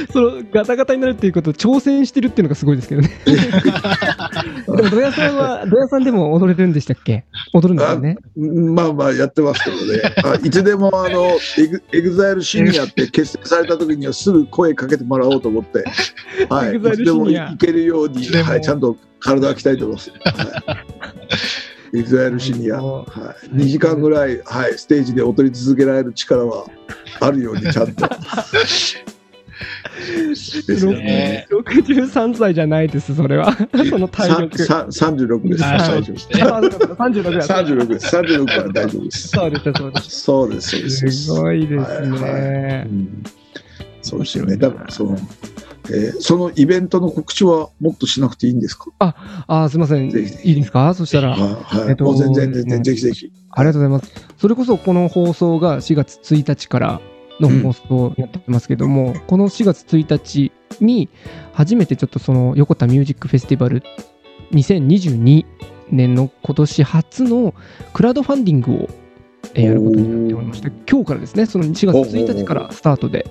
[0.13, 3.11] そのガタガタになるっていうことを挑戦してるっていうのがすごいですけどね。
[3.25, 7.25] でも、ドヤさんは、ドヤさんでも踊れるんでしたっけ？
[7.53, 8.17] 踊るんですよね。
[8.37, 15.85] まあまあやってますけどね、あいつでもあのエグエグザイルシニアって結成された時にはすぐ声かけてもらおうと思って、
[16.49, 20.11] はい、いつでもいけるように、はい、ちゃんと体は鍛えてます。
[20.11, 20.21] はい、
[21.93, 23.05] エグザイルシニア、は
[23.45, 26.67] い、2時間ぐらい、はい、ステージで踊り続けられる力は
[27.21, 28.09] あるようにちゃんと。
[30.67, 31.47] ですよね。
[31.51, 33.53] 63歳じゃないです、それは。
[33.91, 34.59] その体力。
[34.59, 35.65] さんさん36です。
[35.65, 36.29] あ大丈夫です。
[36.33, 37.65] あそうかそうか36だ。
[37.65, 38.17] 36です。
[38.17, 39.29] 36から大丈夫です。
[39.29, 40.21] そうです、そうです。
[40.21, 41.11] そうです、そうです。
[41.11, 42.93] すごいですはいねう。
[42.93, 43.23] ん
[44.03, 44.57] そうですよね。
[44.57, 45.19] だからその、
[45.87, 48.91] えーそのイベントの告知はもっとしなくていいんですか？
[48.99, 50.07] あー、すみません。
[50.07, 50.13] いい
[50.55, 50.93] ですか？
[50.95, 51.31] そしたら。
[51.31, 53.33] はい、はいえっと全然全然ぜひぜひ。
[53.53, 54.13] ありがとうございます。
[54.39, 57.01] それこそこの放送が4月1日から
[57.41, 61.09] の放送をやってますけども、この4月1日に
[61.53, 63.83] 初めてちょっとその横田ミュージックフェスティバル
[64.53, 65.45] 2022
[65.91, 67.55] 年の今年初の
[67.93, 68.89] クラウドファンディングを
[69.55, 73.27] えーやることになっておりまして、今日からですね、その4月1日からスタートで、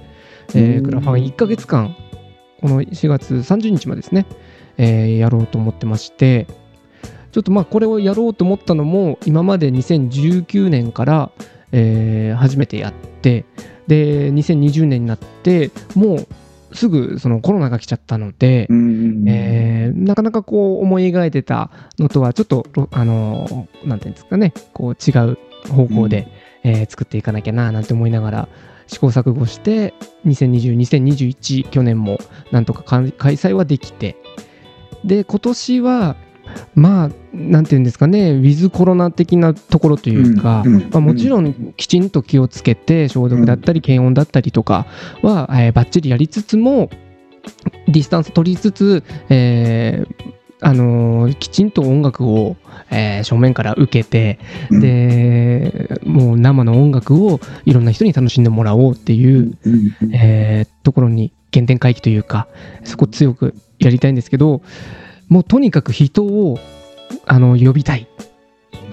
[0.55, 1.95] えークラファン1ヶ月間、
[2.61, 4.25] この4月30日までですね、
[4.77, 6.47] えーやろうと思ってまして、
[7.31, 11.31] ちょっとまあこれをやろうと思ったのも今まで2019年から、
[11.71, 13.45] えー初めてやって
[13.87, 16.27] で2020年になってもう
[16.75, 18.67] すぐそのコロナが来ちゃったので、
[19.27, 25.37] えーなかなかこう思い描いてたのとはちょっとろあのーなんていうんですかねこう違う
[25.71, 26.27] 方向で、
[26.63, 28.49] えー作っていかなきゃななんて思いながら
[28.89, 29.93] 試行錯誤して
[30.25, 32.19] 2020、2021去年も
[32.51, 34.17] なんとか開催はできて。
[35.05, 36.17] で今年は
[36.75, 44.87] まあなんていうんですかねウィズコロナ的なところというか、うんうんまあ、もちろんきちんと気をつけて消毒だったり検温だったりとか
[45.21, 46.89] は、えーバッチリやりつつも
[47.87, 52.57] ディスタンス取りつつ、えーあのーきちんと音楽を、
[52.91, 54.39] えー正面から受けて、
[54.69, 54.81] うん。
[54.81, 59.57] でもう生の音楽をいろんな人に楽しんでもらおうっていう、
[60.13, 62.47] えーところに原点回帰というか
[62.83, 64.61] そこ強くやりたいんですけど
[65.27, 66.59] もうとにかく人を
[67.25, 68.07] あの呼びたい。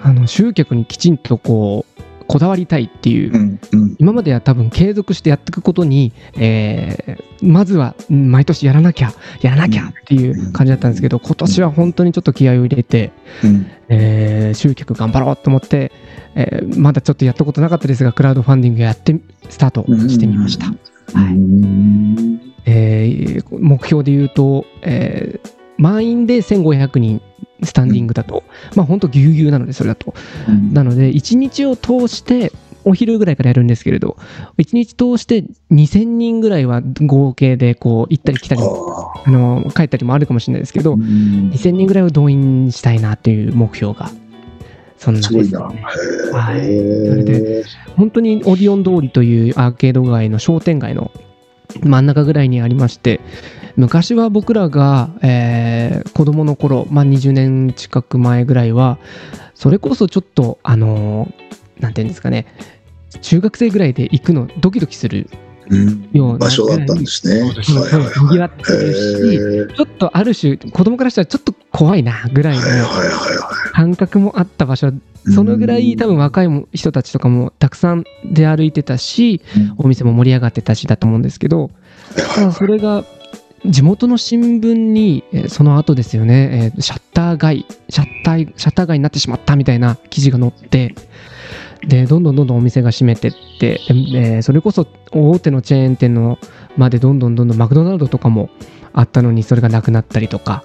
[0.03, 1.96] あの集客にきちんとこう
[2.27, 3.59] こだわりたいっていう、
[3.99, 9.13] 今までは多分継続してやっていくことに、えーまずはうん毎年やらなきゃ
[9.43, 13.13] やらなきゃっていう感じだったんですけど今年は本当にちょっと気合を入れて、
[13.45, 13.67] うん。
[13.89, 15.93] えー集客頑張ろうと思って、
[16.35, 19.21] えーまだちょっとやったことなかったですがクラウドファンディングやって
[19.51, 20.67] スタートしてみました。
[20.67, 20.73] は
[21.31, 21.35] い。
[21.35, 22.41] うん。
[22.65, 27.23] えー目標で言うと、えー満員で1500人
[27.63, 30.15] スタンディングだと、まあ本当ぎゅうぎゅうなのでそれだと。
[30.73, 32.53] なので1日を通して
[32.85, 34.17] お昼ぐらいからやるんですけれど
[34.59, 38.67] 1日通して2000人ぐらいは合計でこう行ったり来たりあ
[39.27, 44.11] あの帰ったりもあるかもしれないですけど、ー2000人ぐらいを動員したいなっていう目標が
[44.99, 45.35] そんなです。
[45.35, 45.41] ね。
[45.41, 47.11] へいー。
[47.11, 47.65] それで
[47.97, 51.11] 本当にオディオン通りというアーケード街の商店街の
[51.83, 53.21] 真ん中ぐらいにありまして
[53.77, 58.99] 昔は僕らが、えー子供の頃、まあ、20年近く前ぐらいは
[59.55, 62.47] それこそちょっとあのーなんていうんですかね
[63.21, 65.29] 中学生ぐらいで行くのドキドキする
[65.69, 67.43] うんような場所だったんですね。
[67.43, 68.95] にぎわってる
[69.69, 72.63] しちょっとある種子供からしたらちょっと怖いなぐらいの
[73.73, 74.93] 感覚もあった場所い。
[75.35, 81.71] そのぐらい多分若いも人たちとかもたくさん出歩いてたしうんお店も盛り上がってたしだと思うんですけど
[82.35, 83.05] ただそれが
[83.65, 90.95] 地元の新聞にえその後ですよね、えシャッター街シャッターシャッター街になってしまったみたいな記事が載って
[91.87, 96.39] でどんどんどんどんお店が閉めてって、えーそれこそ大手のチェーン店の
[96.77, 98.51] までどんどんどんどんマクドナルドとかも
[98.93, 100.65] あったのにそれがなくなったりとか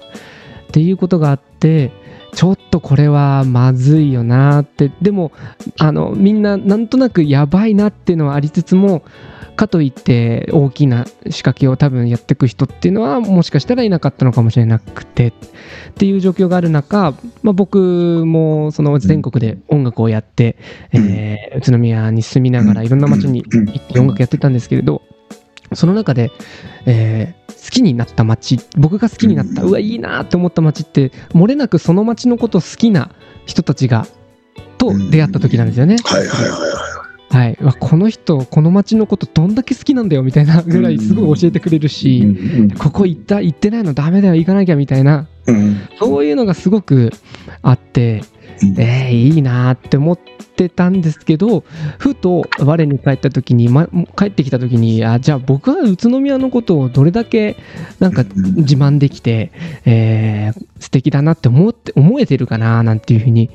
[0.68, 1.90] っていうことがあって
[2.34, 4.90] ちょっとこれはまずいよなって。
[5.02, 5.32] でも
[5.78, 9.02] あのみんななんとなくやばいなっていうのはありつつも
[9.54, 15.32] かといって大きな仕掛けを多分やっていく人っていうのはもしかしたらいなかったのかもしれなくてっ
[15.94, 20.56] ていう状況がある中、まあ、僕もその全国で音楽をやって、
[20.92, 25.02] うんえー宇都宮に住みながらいろんな街に行って音楽やってたんですけれど
[25.76, 26.30] その中で、
[26.86, 29.68] えー好きになった街僕が好きになったうん。
[29.68, 33.12] うわいいなって思った街って漏れなくその街のこと好きな
[33.46, 34.06] 人たちが
[34.78, 35.96] と出会った時なんですよね。
[36.04, 36.91] はいはいはいは
[37.32, 45.28] はい、わこの人この町のことどんだけ好きなんだよみたいなぐらいすごい教えてくれるし、うんここ行った行ってないのダメだよ行かなきゃみたいな。
[45.46, 45.88] うん。
[45.98, 47.10] そういうのがすごく
[47.62, 48.22] あって、
[48.62, 48.80] うん。
[48.80, 51.64] えー、いいなーって思ってたんですけど
[51.98, 57.56] ふと我に帰った時に、ま、帰ってきた時にあじゃあ僕は宇都宮のことをどれだけ
[57.98, 58.54] なんかうん。
[58.56, 59.52] 自慢できて、
[59.84, 63.50] えー素敵だなって思って思えてるかななんていうふうに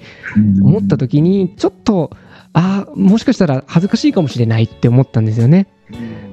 [0.62, 2.12] 思った時にちょっと
[2.60, 5.68] あーもしかしたら恥ずかしいかもしれないって思ったんですよね。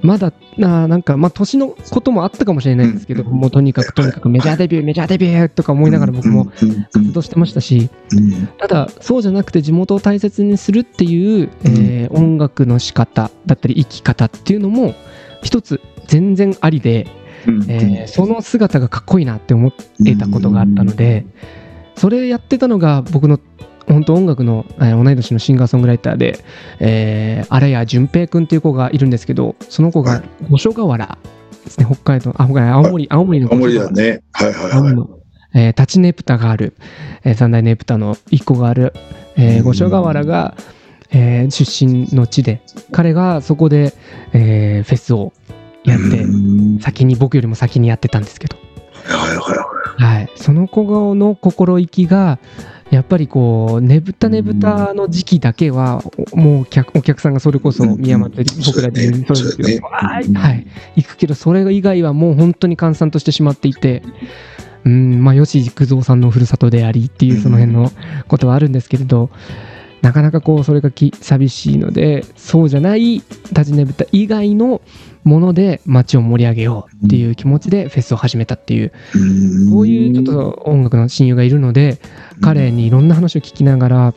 [0.01, 3.33] まだななんかまあ年のこともあったかもしれないんですけど、うん。
[3.33, 7.91] もうとにかくとにかくメジャーデビューメジャーデビューとか思いながら僕も活動してましたし。
[8.12, 8.47] うん。
[8.59, 14.95] ただそうじゃなくて地元を大切にするっていう、えー音楽の仕方だったり生き方っていうのも
[15.43, 17.07] 一つ全然ありで、
[17.47, 17.70] うん。
[17.70, 21.27] えーその姿がかっこいいなって思ってたことがあったので
[21.97, 23.39] それやってたのが僕の
[23.87, 26.39] 本当音楽の、えー同い年のシンガーソングライターで、
[26.80, 31.18] えー、荒谷淳平君っていう子がいるんですけどその子が五所川原
[31.64, 31.87] ですね。
[31.87, 34.22] 北海道あ北海道青森青森の青森だね。
[34.32, 35.24] はいはいはい。
[35.57, 36.74] えータチネプタがある、
[37.24, 38.93] えー三大ネプタの一個がある、
[39.37, 39.64] えーうん。
[39.64, 40.57] 五所川原が、
[41.11, 42.62] えー出身の地で
[42.93, 43.95] 彼がそこで、
[44.32, 45.32] えーフェスを
[45.85, 46.78] やって、うん。
[46.80, 48.57] 先に僕よりも先にやってたんですけど、
[49.05, 49.64] はいはいは
[49.99, 50.03] い。
[50.03, 52.39] はい、その子の心意気が
[52.95, 58.01] やっぱりこうねぶたねぶたの時期だけはおもうお客お客さんがそれこそうん。
[58.01, 59.43] 宮本で僕らで言うそうだね。
[59.43, 59.81] そうですけど、ね。
[59.83, 60.25] はい。
[60.25, 60.67] うんはい、
[60.97, 64.03] 行くけどそれ以外はもう本当に閑散としてしまっていて。
[64.85, 65.25] うん。
[65.25, 67.91] まあ、吉幾三さんのふるさとでありっていうその辺の
[68.29, 69.31] ことはあるんですけれど、
[70.05, 74.83] なかなかこうそれがき寂しいのでそうじゃない立ちねぶた以外の
[75.25, 79.71] もので街を盛り上げようっていう気持ちでフェスを始めたっていううん。
[79.73, 81.99] こういうちょっと音楽の親友がいるので
[82.43, 84.15] 彼にいろんな話を聞きながら、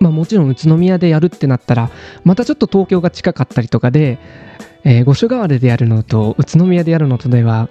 [0.00, 1.90] まあ、もちろん宇都宮でやるってなったら
[2.24, 4.18] またちょっと東京が近かったりとかで、
[4.84, 7.68] えー五所川原でやるのと宇都宮でやるのとでは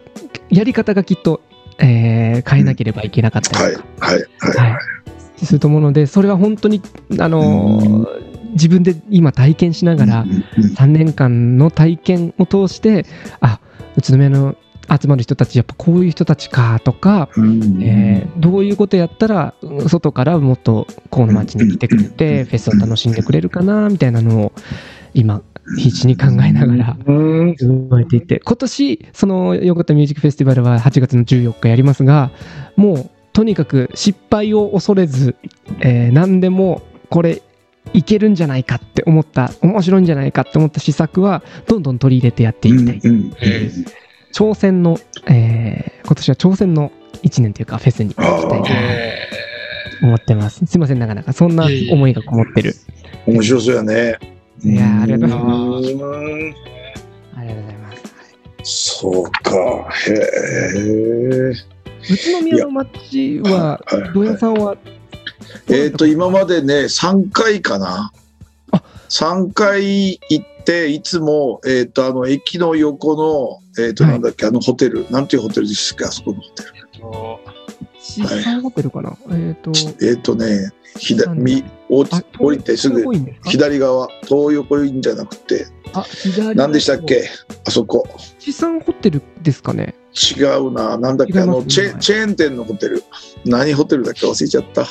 [0.52, 1.42] やり方がきっと、
[1.80, 3.72] えー変えなければいけなかったはい。
[3.72, 4.20] りとか、はい。
[4.38, 4.72] はい。
[4.72, 5.05] はい
[5.38, 6.82] すると思うのでそれは本当に、
[7.20, 10.44] あのー自分で今体験しながら、うんうん
[10.76, 13.06] 3年間の体験を通して
[13.42, 13.60] あ
[13.98, 14.56] 宇都宮の
[14.90, 17.84] 集まる人たちやっぱこういう人たちかとか、うん。
[17.84, 24.52] えーどういうことやったらうん外からもっとこの街に来てくれてフェスを楽しんでくれるかなみたいなのを
[25.14, 25.42] 今
[25.78, 27.56] 必死に考えながらうん。
[27.90, 28.40] 動いていて。
[28.40, 32.32] 今年その横田ミュージックフェスティバルは8月の14日やりますが
[32.78, 35.36] もうとにかく失敗を恐れず、
[35.82, 37.42] えー何でもこれ
[37.94, 43.70] いけるんじゃないかって思った面白いんじゃないかって思った施策はどんどん取り入れてやっていきたい、うんえ
[44.34, 46.92] 挑戦の、えー今年は挑戦の
[47.24, 49.28] 1年というかフェスに行きたいなとえ
[50.02, 50.66] 思ってます。
[50.66, 51.34] すいませんなかなか。
[51.34, 52.74] そんな思いがこもってる。
[53.26, 54.18] 面白そうやね。
[54.64, 56.16] いやーありがとうございます。
[57.38, 58.04] ありがとうございます。
[58.64, 59.90] そうか。
[60.08, 60.14] へ
[61.52, 61.75] え。
[62.10, 64.78] 宇都宮の街ははい土屋さんは
[65.68, 68.12] えっ、と、今までね、3回かな。
[68.72, 68.84] あ。
[69.10, 74.14] 3回行って、いつも、えっ、と、あの、駅の横の、えっ、と、はい。
[74.14, 77.55] なんだっけ、あのホテル、なんていうホテルですか、あそこのホテル。
[78.14, 79.18] ーと資産ホテルかな？
[79.32, 83.04] えっとえっ、とね、左、み、降りあ降りてすぐ
[83.44, 87.30] 左側、東横インじゃなくて、あ左何でしたっけ？
[87.68, 88.08] あそこ。
[88.40, 89.96] 資産ホテルですかね？
[90.14, 92.00] 違うな、なんだっけ、あのチェはい。
[92.00, 93.04] チェーン店のホテル、
[93.46, 94.26] 何ホテルだっけ？
[94.26, 94.82] 忘れちゃった。
[94.82, 94.90] はい、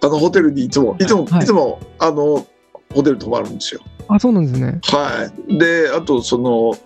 [0.00, 1.42] あのホテルにいつも、いつも、はい。
[1.42, 2.46] い、つも、あの
[2.94, 3.80] ホテル泊まるんですよ。
[4.08, 4.80] あそうなんですね。
[4.84, 6.76] はい、で、あと、その、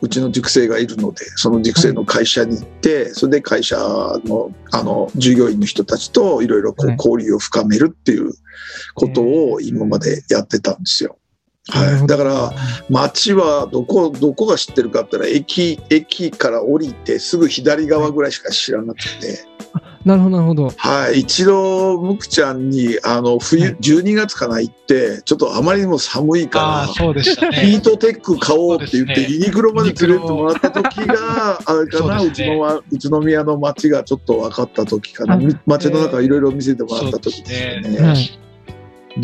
[0.00, 3.76] うちの塾生がいるので、その塾生の会社に行って、それで会社
[4.24, 8.32] の、あの、従業員の人たちといろいろ交流を深めるっていう
[8.94, 11.18] ことを今までやってたんですよ。
[11.70, 12.52] はい、だから、
[12.88, 19.38] 街はどこどこが知ってるかって言ったら駅駅から降りてすぐ左側ぐらいしか知らなくて、
[20.08, 20.72] なるほどなるほど。
[20.74, 23.74] はい、一度むくちゃんにあの冬、はい。
[23.74, 27.80] 12月かな行ってちょっとあまりにも寒いあかあ、そうでしたらヒーね。
[27.82, 29.26] トテック買おうって言って、ね。
[29.28, 32.30] ユニクロまで連れてもらった時が あれかな、ね。
[32.30, 37.86] ちのは宇都宮の街がちょっと分かった時かな、街の中いろいろ見せてもらった時です。
[37.86, 38.08] よね。
[38.08, 38.40] はい。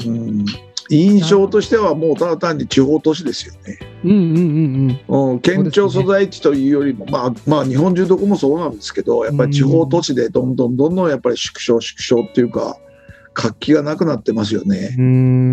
[0.06, 0.44] うん
[0.90, 3.78] 印象としてはもうただ単に地方都市ですよね。
[4.04, 5.30] うんうんうんうん。
[5.32, 12.76] うん、県庁所在地というよりも、まあ、まあ日本中どこもそうなんですけどやっぱり地方都市でどんどんどんどんやっぱり縮小縮小っていうか
[13.32, 14.94] 活気がなくなってますよね。
[14.98, 15.02] うー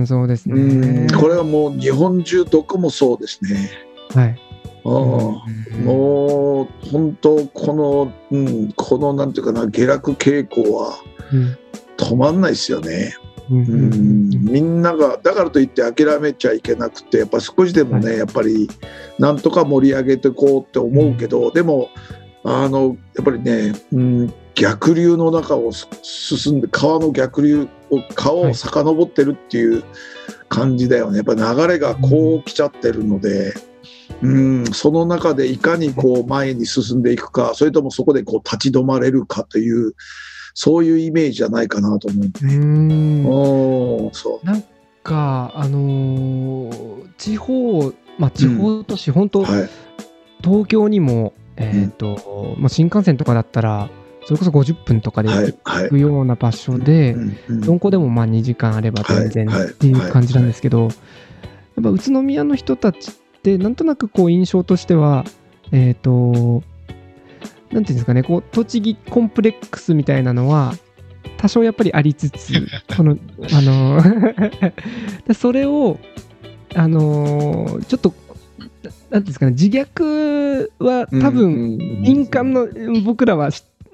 [0.01, 1.11] んそうですうねん。
[1.11, 3.69] これはもう日本中どこもそうですね。
[4.13, 4.39] はい。
[4.83, 5.85] うん。
[5.85, 10.95] もう本当この、うん、このなんていうかな下落傾向は
[11.31, 11.57] うん。
[11.97, 13.13] 止まんないですよね。
[13.15, 18.69] うんうんみんながだからといって諦めちゃいけなくてやっぱ少しでもね、やっぱり
[19.19, 21.89] なんとか盛り上げていこうって思うけど、でも
[22.43, 29.83] あのやっぱりね、うん、逆流の中をす進んで川の逆流を川を遡ってるっていう
[30.47, 31.17] 感じだよね。
[31.17, 33.53] やっぱ流れがこう来ちゃってるので。
[34.23, 39.95] うん、その中でいかにこう前に進んでいくかそれともそこでこう立ち止まれるかという
[40.53, 42.31] そういうイメージじゃないかなと思う。
[42.43, 43.25] うん。
[43.25, 44.45] おーそう。
[44.45, 44.63] なん
[45.03, 49.69] かあのー地方まあ地方都市、本当はい。
[50.43, 53.89] 東京にもえっ、と、まあ新幹線とかだったら
[54.25, 55.89] それこそ50分とかではい行はい。
[55.89, 57.61] くような場所で、うんうん。
[57.61, 60.91] どこでもまあ2時間あれば全然っていう感じなんですけど、やっ
[61.83, 65.25] ぱ宇都宮の人たちってなんとなくこう印象としては
[65.71, 66.63] えっ、と
[67.71, 70.73] なんていうんですかねこう栃木コンプレックスみたいなのは
[71.37, 72.53] 多少やっぱりありつつ
[72.95, 73.17] この
[73.53, 74.01] あの
[75.27, 75.99] でそれを
[76.75, 78.13] あのちょっと
[78.59, 82.67] なんていうんですかね自虐は多分敏感の
[83.03, 83.49] 僕らは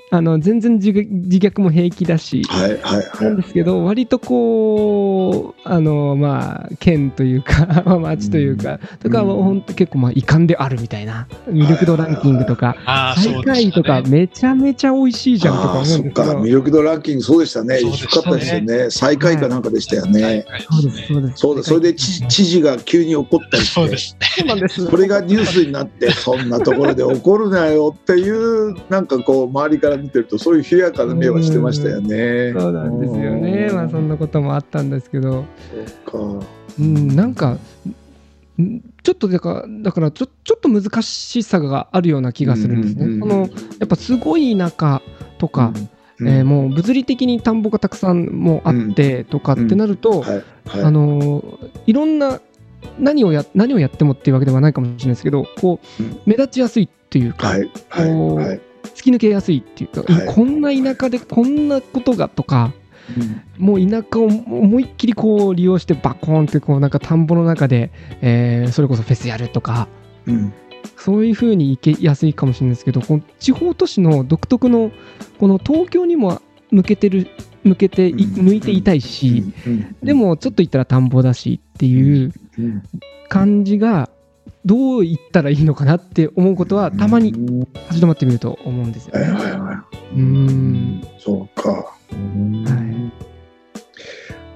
[0.10, 12.78] あの全然自自虐も平気だし、はいはいなんはですけど、割とこう、あの、まあ、県というか、 まあ町というか、とかは本当結構、まあ、遺憾であるみたいな、魅力度ランキングとか、
[13.18, 14.02] 最下位とか。
[14.08, 15.38] めちゃめちゃ美味しいい。
[15.38, 20.46] じゃんとかあ思うんですけど、魅力度ランキングそうでしたね低かったですよね最下位かなんかでしたよね。
[20.70, 21.34] そうです、そうです。
[21.38, 24.28] そうだそれで知知事が急に怒ったりしてそうですね。
[24.38, 24.86] そうなんです。
[24.86, 32.54] それがニュースになってそんなところで怒るなよっていうなんかこう周りから見てるとそういう冷やかな目はしてましたよね。
[32.58, 33.70] そうなんですよね。
[33.72, 35.46] まあ、そんなこともあったんですけど、
[36.08, 36.46] そうか。
[36.80, 37.58] うん、なんか、
[38.62, 43.06] んちょっとだから、だからちょちょっと難しさがあるような気がするんですね。
[43.06, 45.02] うんうんのやっぱすごい田舎
[45.38, 45.74] とか、
[46.20, 46.28] うん。
[46.28, 52.42] えーもう物理的に田んぼがたくさんもうあってとかってなると、あのーいろんな
[53.00, 56.20] 何をや何をやってもっていうわけではないかもしれないですけどこう、うん。
[56.26, 57.72] 目立ちやすいっていうか、はい。
[57.90, 58.10] はい。
[58.10, 58.58] こうはい。
[58.58, 58.62] 突
[59.12, 60.26] き抜けやすいっていうか、はい。
[60.28, 62.72] こんな田舎でこんなことがとか
[63.58, 67.92] もう田舎を思いっきりこう利用してバコーンってこうなんか田んぼの中で、
[68.22, 69.88] えーそれこそフェスやるとか
[70.26, 70.54] うん。
[70.96, 74.92] そういう風に行けやすいかもしれないですけどこの地方都市の独特の
[75.40, 76.42] この東京にも
[76.72, 77.28] 向けてる
[77.64, 79.96] 向けて向いていたいし、うん。
[80.04, 82.84] でもちょっと行ったら田んぼだしっていううん。
[83.30, 84.10] 感じが
[84.68, 89.18] どう言ったらいいのかなって思うことはたまにうん立ち止まってみると思うんですよ。
[89.18, 89.22] ね。
[89.22, 91.08] はいはいはいうん。
[91.18, 91.72] そうか。
[91.72, 93.14] はい。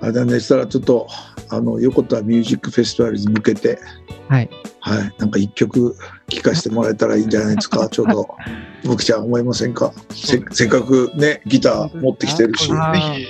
[0.01, 1.07] あれだね、したらちょっと、
[1.49, 3.79] あの、横田ミュージックフェスティバルに向けて、
[4.27, 4.49] はい。
[4.79, 5.95] はい、なんか一曲
[6.27, 8.27] 聴かせてもらえたらいいんじゃないですか、 ちょうど。
[8.83, 9.93] 僕ちゃん思いませんか？
[10.09, 12.67] せせっかくね、ギター持ってきてるし。
[12.67, 12.73] ぜ
[13.15, 13.27] ひ、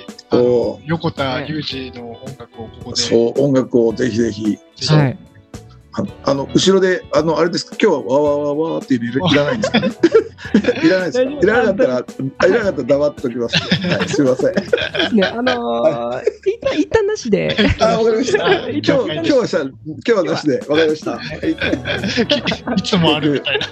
[0.86, 3.00] 横田裕二の音楽をここう、で。
[3.02, 5.18] そう、音楽をぜひぜひ、そうはい
[5.94, 9.88] ああの、後ろで、あの、あれですか、今日はわわわわっていうのいらないんですかね？
[10.84, 11.30] いらないですか？
[11.30, 12.04] いらなかったら、
[12.38, 13.56] あいらなかったら黙っておきます、
[13.88, 15.16] はい、すいません。
[15.16, 17.56] ねあのー一旦一旦なしで。
[17.80, 18.44] あ、わかりました。
[18.44, 18.82] はい。
[18.84, 19.72] 今日、今日はさ、今
[20.04, 21.10] 日はなしで、わかりました。
[21.12, 21.50] はい。
[22.78, 23.66] いつもあるみたいな。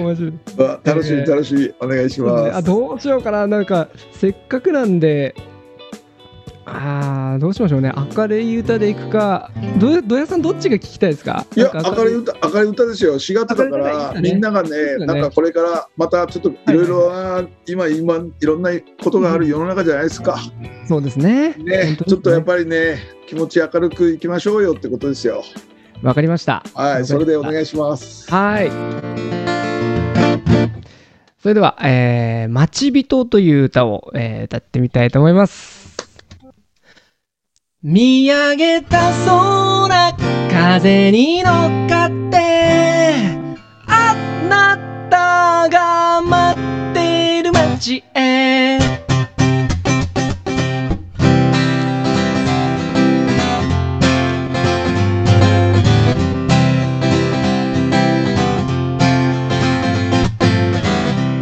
[0.00, 0.32] 面白い。
[0.56, 2.56] わ楽しみ、楽しみ、お願いします。
[2.56, 3.46] あどうしようかな。
[3.46, 5.34] なんかせっかくなんで
[6.68, 7.92] あーどうしましょうね。
[8.16, 9.52] 明るい歌でいくか。
[9.78, 11.46] どどやさんどっちが聞きたいですか？
[11.54, 12.14] いや、明るい。
[12.16, 13.14] 歌、明るい歌ですよ。
[13.14, 15.06] 4月だから、みんながね、すね。
[15.06, 18.70] なんかこれから、またちょっといろいろな、今、今、いろんな
[19.02, 20.38] ことがある世の中じゃないですか。
[20.88, 21.54] そうですね。
[21.54, 22.98] ねちょっとやっぱりね、
[23.28, 25.44] 気持ち明るくいきましょうよってことですよ。
[26.02, 26.64] わかりました。
[26.74, 28.28] はい、それでお願いします。
[28.28, 28.70] はい。
[31.42, 35.75] それでは、えー、待ち人という歌を、えー歌ってみたいと思います。
[37.88, 40.12] 見上げた空、
[40.50, 43.14] 風に乗っかって、
[43.86, 44.12] あ
[44.50, 44.76] な
[45.08, 48.80] たが待っている街へ。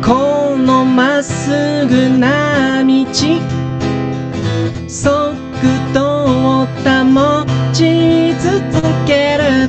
[0.02, 3.06] このまっすぐな道
[4.86, 5.43] 速度を保
[7.74, 9.68] ち続ける。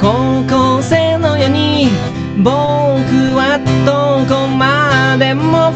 [0.00, 1.90] 高校生のように
[2.38, 2.50] 僕
[3.36, 5.72] はどこまでも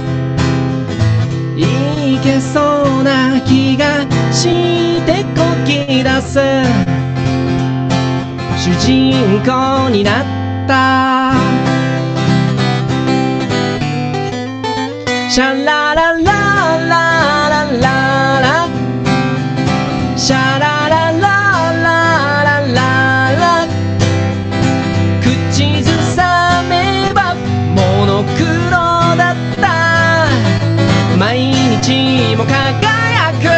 [1.56, 6.40] いけそうな気がしてこぎ出す。
[8.58, 10.24] 主人公になっ
[10.66, 11.32] た。
[15.30, 17.05] シャララララ。
[32.36, 33.48] も輝く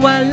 [0.00, 0.29] た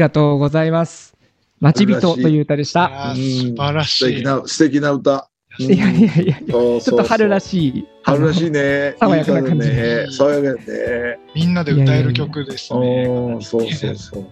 [0.00, 1.16] がとうございます。
[1.60, 3.14] 待ち人という歌でした。
[3.14, 3.98] 素晴らしい。
[3.98, 5.30] 素敵な、素敵な歌。
[5.58, 7.40] いやいやいやいや、ちょちっと春らい。
[7.40, 7.84] しい。
[8.02, 8.94] 春らしいね。
[8.98, 10.12] 爽やかな感じいい歌だね。
[10.12, 11.18] 爽やかだね。
[11.34, 13.06] みんなで歌える曲ですおね。
[13.06, 14.26] ーそうそうそう。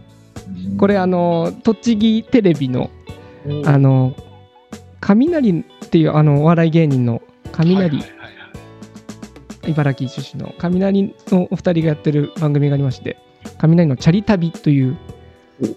[0.78, 2.90] これあの、栃木テレビの、
[3.46, 4.16] うん、あの、
[5.00, 7.20] 雷っていうあの、お笑い芸人の
[7.52, 8.18] 雷、はいはいはいはい
[9.68, 13.18] 茨城出身の雷のお二人がやってる番組がありまして、
[13.58, 14.96] 雷のチャリ旅という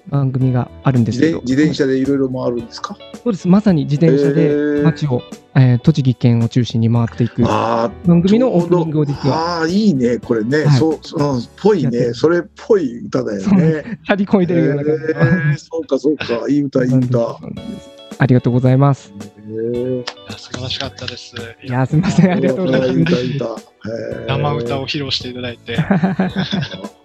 [0.10, 2.98] 番組があるんです自けど、転自転車でいろいろ回るんですか？
[3.24, 5.22] そうです、まさに自転車へでー街を、
[5.56, 10.66] えー栃木県を中心に回っていくああ、番組のオープニングを実は、ああ、いいね、これね。
[10.66, 12.14] はいそう、そう、ぽいね。
[12.14, 14.00] それっぽい歌だよそうね。
[14.06, 15.08] チャリこいでるような感じの。
[15.08, 16.26] えーそうか、そうか。
[16.50, 17.38] いい歌、いい歌。
[18.18, 19.12] ありがとうございます。
[20.38, 21.36] 素晴らしかったです。
[21.64, 22.94] いや、すみません、ありがとうございます
[24.28, 25.78] 生歌を披露していただいて、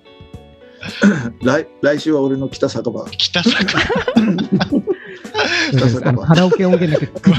[1.43, 3.07] 来来週は俺の北酒場。
[3.11, 7.34] 北坂、そうですあのカラオケ音源だけ 作っ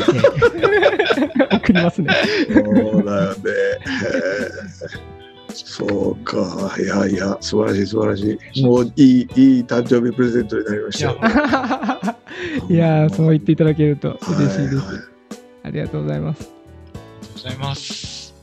[1.39, 2.13] て送りますね。
[2.53, 3.39] そうだよね。
[5.53, 6.75] そうか。
[6.79, 8.63] いやいや、素晴らしい、素晴らしい。
[8.63, 11.17] もういい、いい誕生日プレゼントになりましたよ。
[12.69, 14.75] いやー、そう言っていただけると嬉しいです。
[14.77, 15.17] はいはい
[15.67, 16.43] ありがとうございます。
[16.43, 18.33] ありがとうございます。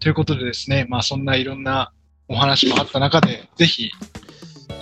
[0.00, 1.92] ということでですね、まあそんないろんな
[2.28, 3.90] お話もあった中で、ぜひ、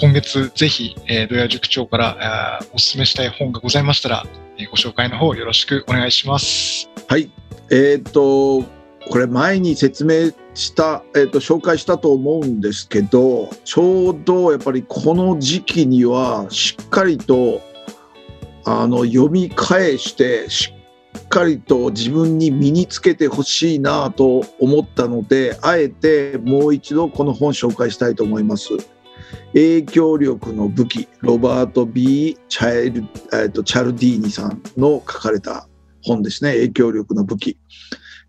[0.01, 4.27] 今月ぜひ、えー、土屋塾長から、えーお勧めしたい本がございましたら、
[4.59, 6.91] えーご紹介の方よろしくお願いします。
[7.09, 7.31] はい。
[7.71, 8.63] えっ、と、
[9.09, 17.61] これ前に説明した、えっ、と、紹介したと思うんですけど、ちょうどやっぱりこの時期にはしっかりと、
[18.65, 20.76] あの、読み返して、しっ
[21.29, 28.71] かりと自分に身につけてほしいなと思ったので、あえてもう一度この本紹介したいと思います。
[29.53, 35.69] 影響力の武器ロバート・ B・ チャイル、えー、とチャルディーニさんの書かれた
[36.03, 37.59] 本ですね影響力の武器。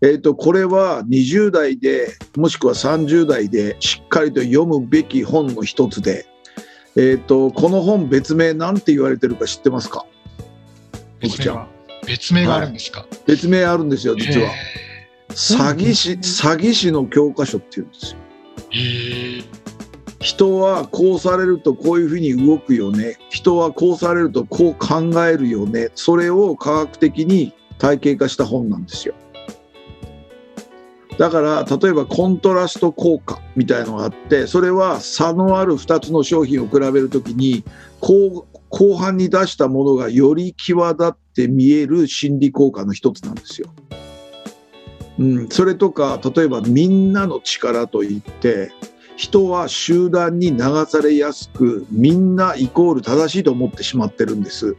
[0.00, 6.26] えー、とこれは20代でもしくは30代でしっかりと読むべき本の一つで、
[6.96, 10.06] えー、とこの本別名なんて言われてるか知ってますか？
[11.20, 11.77] 別名は？
[12.08, 14.50] 別名があるんですか、別名あるんですよ実は。
[15.30, 18.18] 詐欺師詐欺師の教科書っていうんですよ。
[20.20, 23.18] 人はこうされるとこういうふうに動くよね。
[23.30, 25.90] 人はこうされるとこう考えるよね。
[25.94, 29.14] それを科学的に体系化した本なんですよ。
[31.18, 37.64] だから例えばコントラスト効果みたいのがあってそれは差のある2つの商品を比べるときに
[38.00, 43.68] 後後半に出したものがより際立って見える心理効果の一つなんですよ。
[45.18, 48.70] うん、それとか例えばみんなの力といって
[49.16, 54.76] 人は集団に流されやすくみんなイコール正しいと思ってしまってるんです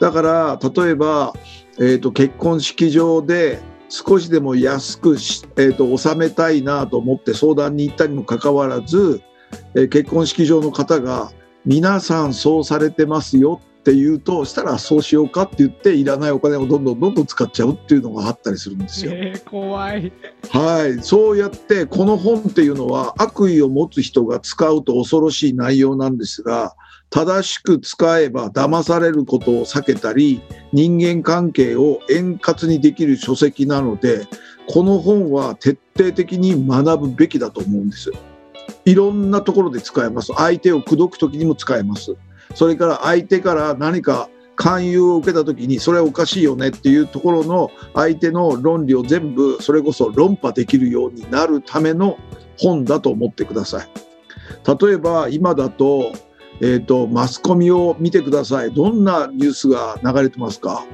[0.00, 1.34] だから例えば、
[1.78, 5.16] えーと、結婚式場で少しでも安く、
[5.56, 9.20] えーと、収めたいなと思って相談に行ったにもかかわらず、
[9.74, 11.30] えー、結婚式場の方が
[11.64, 19.12] 皆さんそうされてますよって言うとしたらそうしようかって言っていらないお金をどんどんどんどん使っちゃうっていうのがあったりするんですよ。
[19.12, 20.12] えー、怖い
[20.50, 26.76] はいそうやってこの本っていうのは悪意を持つ人が使うと恐ろしい内容なんですが
[27.10, 30.40] 正しく使えば騙されることを避けたり
[30.72, 34.26] 人間関係を円滑にできる書籍なので
[34.68, 38.12] この本は徹底的に学ぶべきだと思うんです。
[38.84, 40.32] いろんなところで使えます。
[40.34, 42.16] 相手を口説く時にも使えます。
[42.54, 52.18] それから相手から何か勧誘を受けた時にそれはおかしいよねっていうところの相手の論理を全部それこそ論破できるようになるための
[52.58, 53.88] 本だと思ってください。
[54.86, 56.12] 例えば今だと,、
[56.60, 60.84] えーと、マスコミを見てくださいどんなニュースが流れてますか？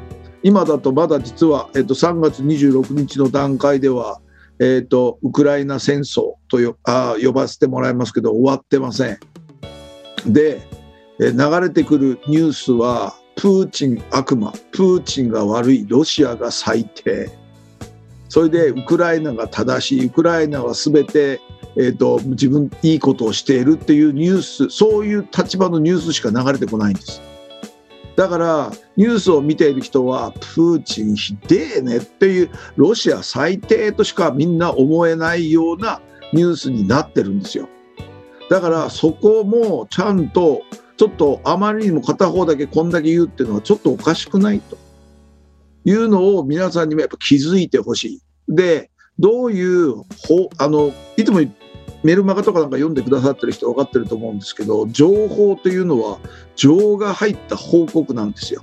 [0.45, 4.21] 今だとまだ実は、えーと、3月26日の段階では、
[4.61, 9.19] えーと、ウクライナ戦争とよあ呼ばせてもらいますけど終わってません。
[10.27, 10.63] で
[11.19, 17.31] 流れてくるニュースはプーチン悪魔プーチンが悪いロシアが最低
[18.29, 21.41] それでウクライナが正しいウクライナは全て、
[21.77, 27.23] えーと、自分いいことをしているっていうニュースそういう立場のニュースしか流れてこないんです
[28.17, 36.01] だからニュースを見ている人はプーチンひでえねっていうロシア最低としかみんな思えないような
[36.33, 37.69] ニュースになってるんですよ
[38.51, 40.63] だからそこもちゃんと
[40.97, 44.77] ちょっとあまりにも片方だけこんだけ言うっていうのはちょっとおかしくないと
[45.85, 48.21] いうのを皆さんにもやっぱ気づいてほしい。
[48.49, 50.05] で、どういうほ
[50.59, 51.41] あのいつも
[52.03, 56.19] メルマガとかなんか読んでくださってる人分かってると思うんですけど情報というのは
[56.55, 58.63] 情が入った報告なんですよ。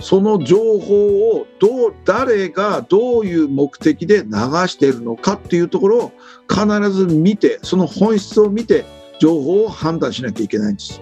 [0.00, 4.30] その情報をどう誰がどういう目的で流
[4.68, 6.12] しているのかっていうところを
[6.48, 8.84] 必ず見てその本質を見て
[9.18, 11.00] 情報を判断しなきゃいけないんです。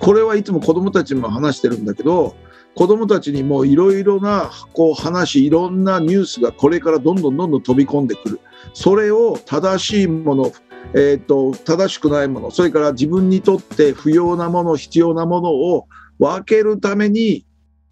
[0.00, 2.36] これはいつも子どもたちにも話してるんだけど
[2.74, 8.40] 子どもたちにもいろいろなこう話いろんなニュースがこれからどんどんどんどん飛び込んでくる
[8.72, 10.52] それを正しいもの、
[10.94, 15.86] えーと、正しくないものそれから自分にとって不要なもの必要なものを
[16.18, 17.43] 分けるために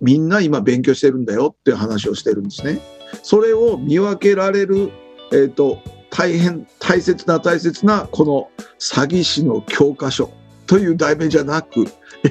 [0.03, 2.81] みんな今勉強してるんだよっていう話をしてるんですね。
[3.23, 4.91] それを見分けられる、
[5.33, 5.79] えーと
[6.13, 10.31] 大変大切な大切なこの詐欺師の教科書
[10.67, 11.87] という題名じゃなく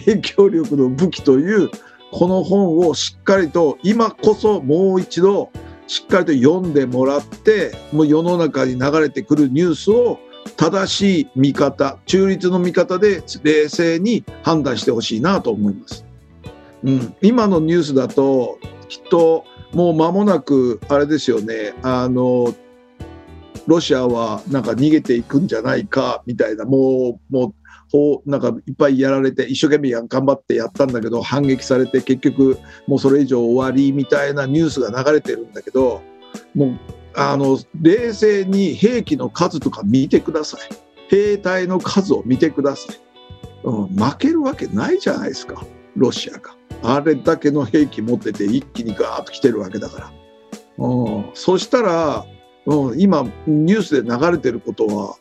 [0.05, 1.71] 影響力の武器という
[2.11, 5.49] この本をしっかりと今こそもう一度
[5.87, 10.19] しっかりと読んでもらってもう世の中に流れてくるニュースを
[10.57, 16.10] 正しい見方中立の見方で冷静に判断してほしいなと思います。
[16.83, 18.59] うん、今のニュースだと
[18.89, 21.73] きっともう間もなくあれですよね。
[21.83, 22.53] あの
[23.67, 26.65] ロシアはなんか逃げていくんじゃないかみたいな。
[26.65, 27.53] もうもう
[27.91, 32.57] こうなんかいっぱいやられて一生懸命頑張ってやったんだけど反撃されて結局
[32.87, 36.01] もうそれ以上終わりみたいなニュースが流れてるんだけど
[36.55, 36.79] もう
[37.13, 40.61] あの冷静に兵器の数とか見てください。
[41.09, 42.97] 兵隊の数を見てください、
[43.65, 45.61] うん、負けるわけないじゃないですか。
[45.97, 46.55] ロシアが。
[46.83, 50.11] あれだけの兵器持ってて一気にガーッと来てるわけだから、
[50.77, 52.25] うん、そしたら、
[52.65, 55.15] うん、今ニュースで流れてることは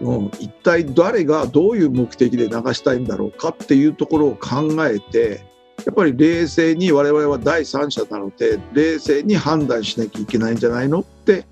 [0.00, 5.44] うん、一体誰がどういう目的で流したいんだろうかっていうところを考えて
[5.84, 11.46] やっぱり冷静に我々は第三者なので冷静に判断しなきゃいけないんじゃないのって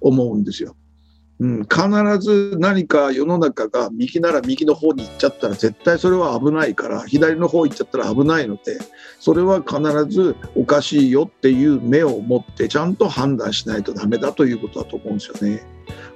[0.00, 0.76] 思うんですよ。
[1.40, 8.78] うん、必ず何か世の中が右なら右の方に行っちゃったら絶対それは危ないから左の方行っちゃったら危ないので
[9.18, 9.80] それは必
[10.14, 15.62] ずおかしいよっていう目を持ってちゃんと判断しないとダメだということだと思うんですよね。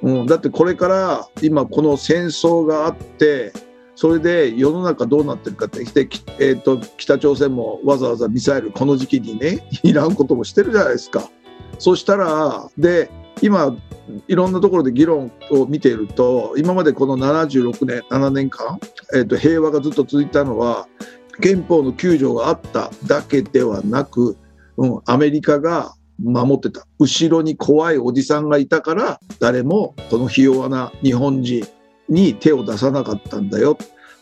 [0.02, 3.54] うん、だってこれから今この戦争があって
[3.96, 6.08] それで世の中どうなってるかってで、
[6.38, 11.30] えーと、北朝鮮もわざわざミサイルこの時期にね いらんこともしてるじゃないですか。
[11.78, 13.10] そしたらで
[13.42, 13.76] 今
[14.28, 18.78] いろんなところで議論を見ていると今までこの76年7年間、
[19.14, 20.86] えーと、平和がずっと続いたのは
[21.40, 24.36] 憲法の9条があっただけではなく、
[24.76, 26.86] うん、アメリカが守ってた。
[26.98, 31.66] 後ろに怖いおじさんがいたから誰もこのひ弱な日本人
[32.08, 33.76] に手を出さなかったんだよ。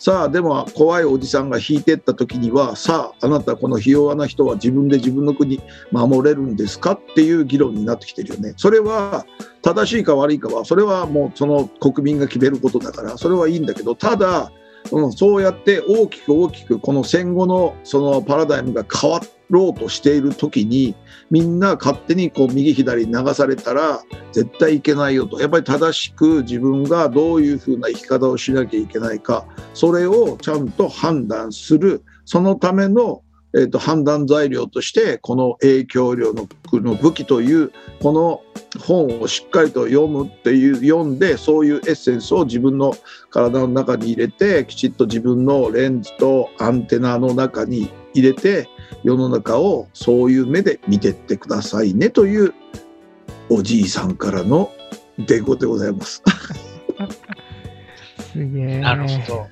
[0.04, 8.54] さあでも怖いおじさんが引いてった時にはさああなたこのひ弱な人は自分で自分の国守れるんですかっていう議論になってきてるよね。
[8.56, 9.24] それは
[9.62, 14.50] 正しいか悪いかはそれはもうその国民が決めることだからそれはいいんだけどただ、
[14.90, 20.96] うん、そうやって大きく大きくこの戦後のそのパラダイムが変わってろうとしている時に
[21.30, 25.38] みんな勝手にこう右左に流されたら絶対いけないよと。
[25.40, 29.46] やっぱり正しく自分がどういうふうな生き方をしなきゃいけないか。
[29.74, 32.02] それをちゃんと判断する。
[32.24, 33.22] そのための
[33.54, 36.48] えーと、判断材料としてこの影響力
[36.80, 38.42] の武器というこの
[38.80, 42.94] 本をしっかりと読むっていう読んでそういうエッセンスを自分の
[43.30, 48.68] 体の中に入れてきちっと自分のレンズとアンテナの中に入れて
[49.02, 52.54] 世の中をそういう目で見てってくださいねという
[53.48, 54.72] おじいさんからの
[55.18, 56.22] 伝言でございます。
[58.32, 58.80] すげえ。
[58.80, 59.46] なるほど。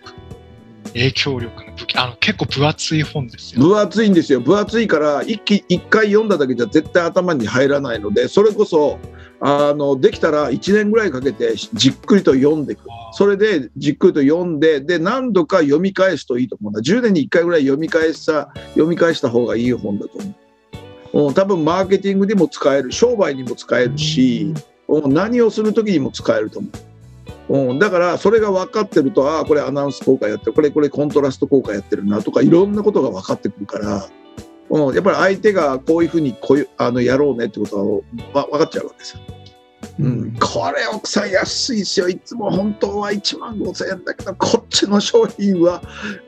[0.93, 3.61] 影響力の武器、あの結構分厚い本ですよ。
[3.61, 4.41] 分厚いんですよ。
[4.41, 8.99] 分厚いから一気一回読んだだけじゃ絶対頭に入らないので、それこそ
[9.43, 12.83] あのできたら1年ぐらいかけてじっくりと読んでいく。
[13.13, 16.81] それでじっくりと読んで、で何度か読み返すといいと思うんだ。
[16.81, 20.35] 10年に1回ぐらい読み返した読み返した方がいい本だと思
[21.15, 21.29] う。
[21.29, 24.55] うん、多分マーケティングにも使える、商売にも使えるし、
[24.89, 26.91] うん、何をする時にも使えると思う。
[27.71, 34.09] うん、だからそれが分かってるとああこれアナウンス効果やってるこれこれコントラスト効果やってるなとかいろんなことが分かってくるから、
[34.71, 39.21] うん、やっぱり相手がこういうふうにこういうあのやろうねってことは分かっちゃうわけですよ。
[39.99, 45.83] うん、これ奥さん安いですよいつも本当は1万5000円だけどこっちの商品は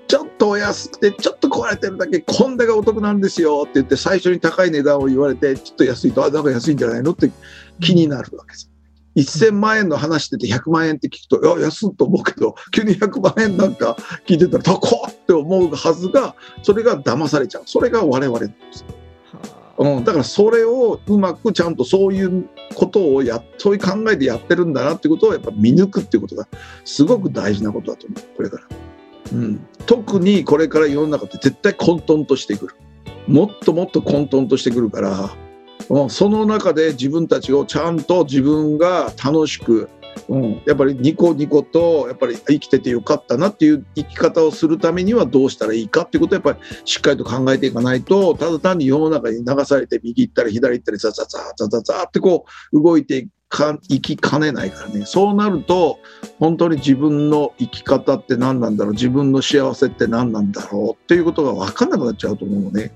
[0.08, 7.30] ちょっとお安くてちょっと壊れてるだけこんだけお得なんですよって言って最初に高い値段を言われてちょっと安いとあなんか安いんじゃないのって
[7.80, 8.71] 気になるわけです。
[9.16, 13.96] 1000万円の話してて100万円って聞くと、いや、安いと思うけど、急に100万円なんか
[14.26, 17.62] 聞いてたら、高っって思うはずが、それが騙されちゃう。
[17.66, 18.84] それが我々なんです。
[19.78, 26.46] うん、だからそれをうまくちゃんとそういうことをやそういう考えでやってるんだなってことをやっぱ見抜くっていうことが
[26.84, 28.36] すごく大事なことだと思う。
[28.36, 28.62] これから、
[29.32, 32.74] うん、特にこれから世の中って絶対混沌としてくる。
[33.26, 35.30] もっともっと混沌としてくるから
[36.08, 39.88] その中で自分たちをちゃんと自分が楽しく、
[40.28, 55.04] うん、やっぱりニコニコとやっぱり生きててよかったなっていう生き方をするためにはどうしたらいいかっていうことをやっぱりしっかりと考えていかないとただ単に世の中に流されて右行ったり左行ったりザザザザザザってこう動いていか生きかねないからね。
[55.04, 55.98] そうなると
[56.40, 58.94] 本当に自分の生き方って何なんだろう。
[58.94, 62.90] 自分の幸せって何なんだろうっていうことが分かんなくなっちゃうと思うのね。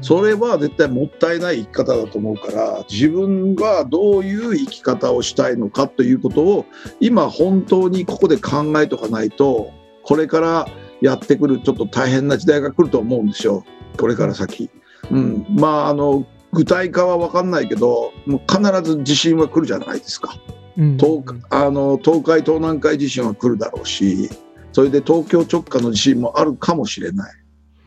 [0.00, 6.66] それは絶対もったいない生き方だと思うから自分がどういう生き方をしたいのかということを
[7.00, 9.72] 今本当にここで考えとかないと
[10.02, 10.68] これから
[11.00, 13.64] やってくるちょっと大変な時代が来ると思うんですよ
[13.98, 14.70] これから先。
[15.10, 20.36] うん、まああの具体化は分かんないけどもう必ず地震は来るじゃないですか。
[20.76, 24.28] うん、東あの東海東南海地震は来るだろうし
[24.72, 27.34] それで東京直下の地震もあるかもしれない。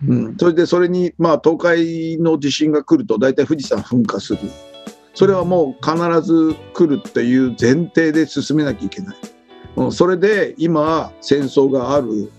[0.07, 4.39] うん、それでそれに、まあ、東海の地震が来ると大体富士山噴火する。
[5.13, 9.17] それはもう必ず来るっていう前提で進めなきゃいけない、
[9.75, 12.31] うん、それで今戦争がある。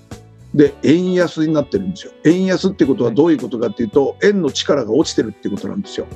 [0.52, 2.12] で円安になってるんですよ。
[2.24, 6.06] 円安ってことはどういうことかっていうと円の力が落ちてるってことなんですよ。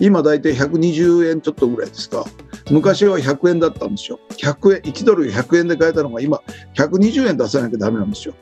[0.00, 2.24] 今大体120円ちょっとぐらいですか。
[2.72, 4.18] 昔は100円だったんですよ。
[4.30, 6.42] 100円1ドル100円で買えたのが今
[6.74, 8.34] 120円出さなきゃダメなんですよ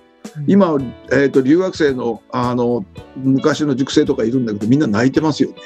[0.47, 0.77] 今、
[1.12, 2.85] えーと、留学生のあの
[3.16, 5.57] 昔の塾生とかいるんだけどみんな泣いてますよね。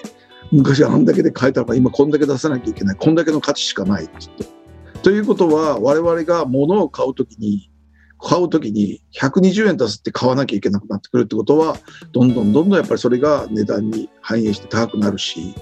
[0.52, 2.96] 昔あんだけで買えたのが今こんだけ出さなきゃいけない。
[2.96, 4.04] こんだけの価値しかない。
[4.04, 5.00] って言って。
[5.02, 7.70] ということは我々が物を買うときに
[8.18, 11.76] 買うときに120円出すって買わなきゃいけなくなってくるってことは
[12.12, 15.54] どんどんどんどんやっぱりそれが値段に反映して高くなるし。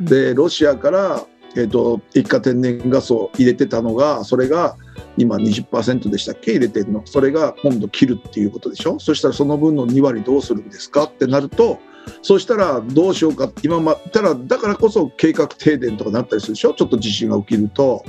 [0.00, 1.24] でロシアから
[1.56, 4.76] えー、と液化天然ガスを入れてたのがそれが
[5.16, 6.52] 今20%でしたっけ？
[6.52, 7.02] 入れてるの。
[7.06, 8.98] それが今度切るっていうことでしょ？
[8.98, 11.04] そしたらその分の2割どうするんですか？
[11.04, 11.78] ってなると
[12.22, 13.50] そしたらどうしようか？
[13.62, 16.74] 今またらだからこそ計画停電とかなったりするでしょ？
[16.74, 18.04] ちょっと地震が起きると。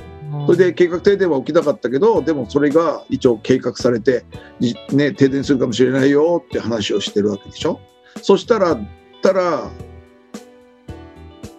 [0.46, 4.26] それで計画停電は起きなかったけどでもそれが一応計画されて、
[4.60, 7.80] じね、停電するかもしれないよって話をしてるわけでしょ？
[8.22, 8.78] そしたら
[9.22, 9.72] たら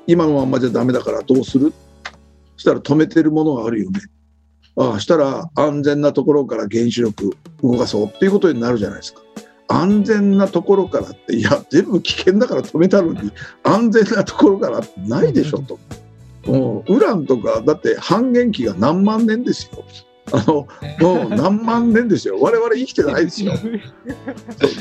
[0.08, 1.72] 今のまんまじゃダメだからどうする？
[2.56, 4.00] そしたら止めてるものがあるよね。
[4.76, 9.20] ああしたら安全なところから原子力動かそうっていうことになるじゃないですか。
[9.68, 13.30] 安全なところからっていや全部危険だから止めたのに
[13.62, 15.78] 安全なところからないでしょと。
[16.46, 19.84] もうウランとかだって半減期が何万年ですよ。
[20.32, 20.66] あの
[21.00, 22.38] もう何万年ですよ。
[22.40, 23.52] 我々生きてないですよ。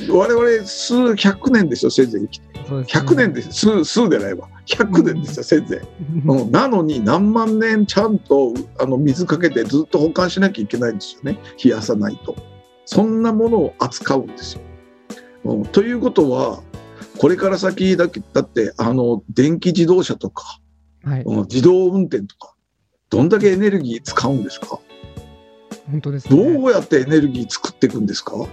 [0.09, 2.47] 我々数百年ですよ、せいぜい生きて。
[2.67, 4.49] 100年です数数でないわ。
[4.65, 6.27] 100年ですよ、せいぜい。
[6.27, 11.39] うんなのに何万年ちゃんとあの水かけてずっと保管しなきゃいけないんですよね。
[11.63, 12.35] 冷やさないと。
[12.85, 14.61] そんなものを扱うんですよ。
[15.45, 16.61] うん、ということは、
[17.17, 20.59] これから先だけだってあの電気自動車とか、
[21.03, 22.53] はい、うん自動運転とか、
[23.09, 24.79] どんだけエネルギー使うんですか？
[25.89, 26.57] 本当ですどね。
[26.57, 28.33] うやってエネルギー作っていくんですか？
[28.33, 28.47] 確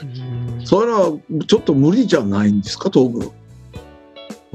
[0.00, 0.20] かに。
[0.20, 3.30] うんそれはちょっと無理じゃないんですか、当分。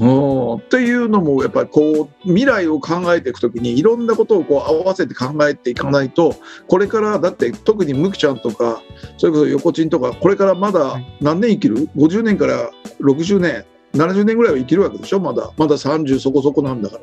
[0.00, 6.36] うん、っていうのもやっぱりこう未来を考えていくときにいろんなことをこう合わせて考えていかないと
[6.68, 8.80] これからだって特にムキちゃんとか
[9.16, 13.64] それこそ横ちんとかこれからまだはい何年生きる ?50 年から60年
[13.94, 15.18] 70年ぐらいは生きるわけでしょ？
[15.18, 17.02] まだまだ30そこそこなんだから。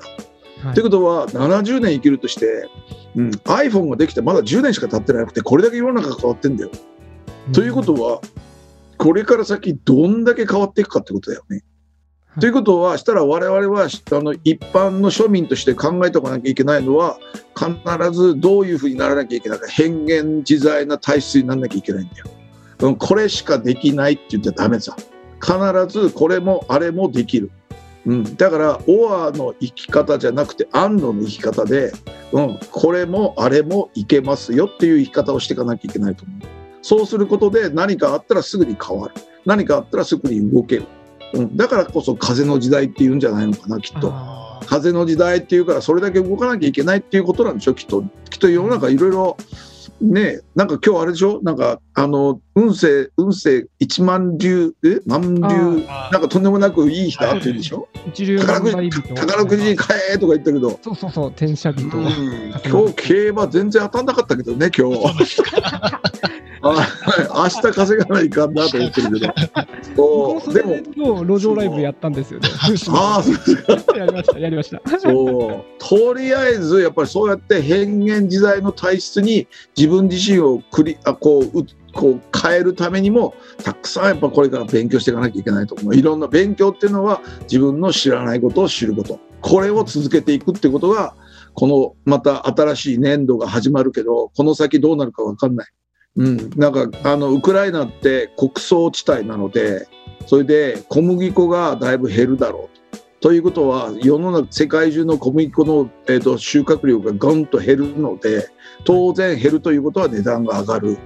[0.65, 2.67] はいってことは70年生きるとして、
[3.15, 6.71] うん、iPhone ができてまだ10年しか経ってなくてこれだけ世の中が変わってんだよ。
[7.53, 8.21] ということは
[8.97, 11.57] これから先どんだけ変わっていくかってことだよね。
[11.57, 11.63] はい
[12.37, 13.87] ということはしたら我々はあ
[14.21, 17.17] の一般の庶民として考えておかなきゃいけないのは
[17.57, 22.25] 必ずどういうふうにならなきゃいけないか変幻自在な体質にならなきゃいけないんだよ。
[22.79, 24.97] うんこれしかできないって言っちゃダメさ。
[25.41, 25.53] 必
[25.87, 27.51] ずこれもあれもできる。
[28.05, 31.91] うん、だからオアの生き方じゃなくて安堵の生き方で、
[32.31, 36.41] うん、これもあれもいけますよっていう生き方をしていかなきゃいけないと思う。
[36.81, 39.15] そうすることで何かあったらすぐに変わる。
[39.45, 40.85] 何かあったらすぐに動ける。
[41.33, 44.13] うん、だからこそ風の時代っていうんじゃないのかな、きっと。
[44.65, 49.37] 風の時代っていうからそれだけ動かなきゃいけないっていうことなんでしょきっときっと世の中いろいろ
[50.01, 55.41] ねなんか今日あれでしょなんかあの運勢運勢一万流え万流
[55.89, 57.87] あなんかとんでもなくいい人あってるでしょ？
[58.07, 61.97] 一流宝くじ宝くじ買えとか言ったけど、そうそうそう、転写人と。
[61.97, 62.05] うん。
[62.65, 64.99] 今日競馬全然当たんなかったけどね今日。
[66.67, 66.87] あ
[67.35, 69.33] 明日稼がないかんなと思ってるけど。
[69.95, 72.49] そうでも今日路上ライブやったんですよね。
[72.89, 73.55] ああそうです
[73.85, 73.97] か。
[73.97, 74.81] やりました、やりました。
[74.99, 75.63] そう。
[75.77, 81.65] とりあえずやっぱりそうやって変幻自在の体質に自分自身をクリあこうう
[81.95, 91.15] こう変えるためにもたくさんやっぱこれから勉強していかなきゃいけないと思ういろんな勉強っていうのは自分の知らないことを知ることこれを続けていくってことが
[91.53, 95.67] このまた新しい年度が始まるけどこの先どうなるか分かんない。
[96.17, 99.87] うん、なんかあのウクライナって穀倉地帯なので
[100.27, 103.29] それで小麦粉がだいぶ減るだろうと。
[103.29, 108.49] ということは世の中世界中の小麦粉の、えー、と収穫量がガンと減るので
[108.83, 110.97] 当然減るということは値段が上がる、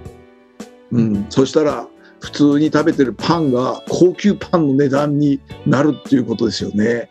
[0.91, 1.88] うん、そしたら
[2.20, 7.10] 普通に食べてるパンが高級パンの値段になるっていうことですよね。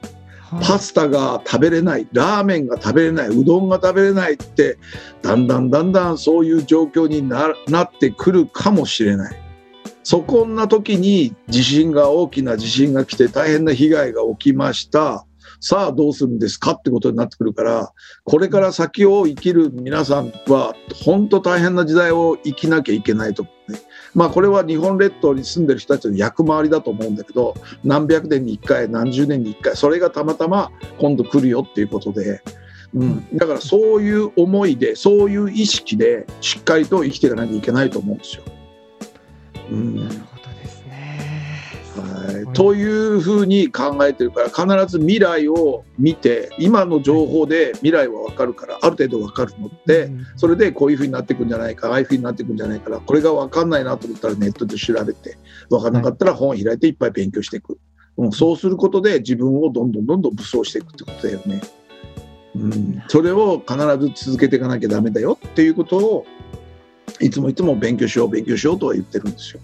[0.62, 4.78] パスタが食べれないラーメンが食べれないうどんが食べれないって
[5.20, 9.36] だんだんだんだんそういう状況にななってくるかもしれない。
[10.04, 15.26] そこんな時に地震が大きな地震が来て大変な被害が起きました
[15.60, 17.92] さあどうするんですかってことになってくるから
[18.24, 20.74] これから先を生きる皆さんは
[21.04, 23.78] 本当大変な時代を生きなきゃいけないと思うね。
[24.14, 27.54] まあこれは日本列島に住んでる人たちの役回りだと思うんだけど
[27.84, 32.42] 何百年に1回何十年に1回それがたまたま今度来るよっていうことで、
[32.94, 38.42] うん、だからそういう思いでそういう意識でしっかりと生きていかなきゃいけないと思うんですよ。
[39.70, 40.27] うん。
[42.00, 55.36] はい、というふうに考えてるから必ず未来を見て今の情報で未来は分かるからある程度分かるので、うんそれでこういうふうになっていくんじゃないかああいうふうになっていくんじゃないからこれが分かんないなと思ったらネットで調べて
[55.68, 57.78] 分からなかったら本を開いていっぱい勉強していく、
[58.16, 61.60] うん、そうすることで自分をどんどんどんどん武装していくってことだよね。
[62.54, 66.26] うん、それを必ず続けていかなきゃダメだよっていうことを
[67.20, 69.60] いつもいつも勉強しよう勉強しようとは言ってるんですよ。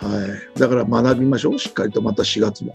[0.00, 2.72] はい、だから学びましょうしっかりとまた4月も。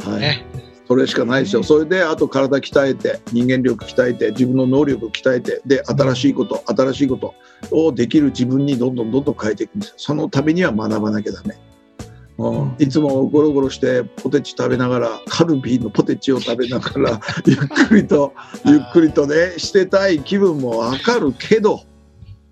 [0.00, 0.46] はい、ね
[0.86, 1.64] それしかないですよ。
[1.64, 7.34] それで、あと体鍛えて、人間力鍛えて、自分の能力を鍛えて、で、新しいこと、新しいこと
[7.72, 9.94] をできる自分にどんどんどんどん変えていくんですよ。
[9.96, 11.58] そのためには学ばなきゃダメ。
[12.38, 17.56] うん、いつもゴロゴロしてポテチ食べながらカルビーのポテチを食べながらゆっ
[17.88, 18.34] くりと
[18.66, 21.80] ゆっくりとねしてたい気分もわかるけど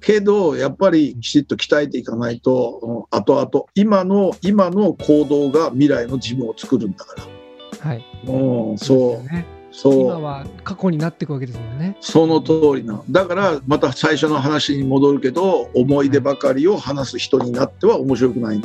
[0.05, 7.89] けどやっぱりきちっと鍛えていかないと、うん、後々今の今の行動が未来の自分を作るんだから。
[7.91, 8.05] はい。
[8.27, 9.55] うん、そう。
[9.75, 11.97] そう今は過去になっていくわけですもんね。
[12.01, 18.63] その通りなだからまた最初の話に戻るけど思い出ばかりを話す人になっては面白くない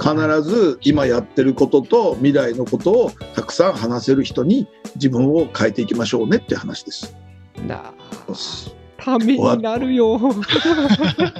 [0.00, 4.66] 必ず今やってることと未来のことをたくさん話せる人に
[4.96, 7.14] 自分を変えていきましょうねって話です。
[7.66, 7.92] な
[9.02, 10.18] ためになるよ。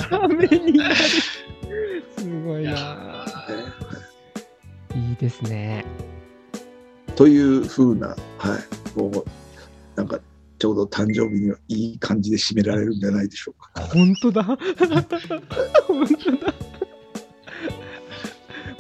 [0.09, 0.95] ためになる。
[2.17, 3.27] すごいな。
[4.95, 5.85] いいですね。
[7.15, 8.17] というふうな、はい、
[8.95, 9.31] こう
[9.97, 10.19] なんか
[10.59, 13.83] ちょうど誕生日にはいい感じで締められるんじゃないでしょうか。
[13.83, 14.45] 本当だ。
[15.87, 16.55] 本当だ。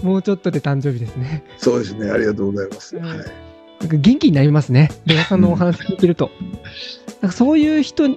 [0.02, 1.44] もうちょっとで誕生日ですね。
[1.58, 2.96] そうですね、ありがとうございます。
[2.96, 4.90] うんはい、なんか元気になりますね。
[5.06, 6.30] レオさんのお話聞いてると。
[7.20, 8.08] なんかそういう人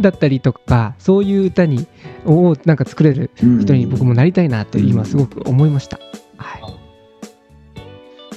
[0.00, 1.86] だったりとか、そういう歌に
[2.26, 5.98] をなんか作れる人に僕もなりたいなって今すごく思いました。
[6.36, 6.62] はい。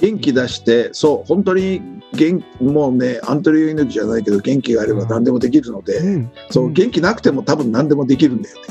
[0.00, 1.80] 元気出して、そう、本当に
[2.12, 8.62] 元もうね、アントニオ猪木じゃないけど、元気があれば何でもできるので、うんそう、ん元気なくても多分何でもできるんだよね。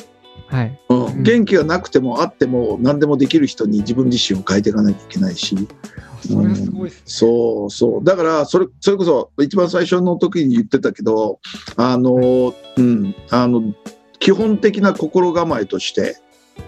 [0.48, 0.80] はい。
[0.90, 5.56] うんうん元気がなくてもあっても何でもできる人に自分自身を変えていかなきゃいけないし、
[6.28, 7.04] それはすごいですね。
[7.06, 8.04] そうそう。
[8.04, 11.40] だから、それ、それこそ、一番最初の時に言ってたけど、
[11.76, 13.74] あの、うん、あの、
[14.20, 16.18] 基本的な心構えとして、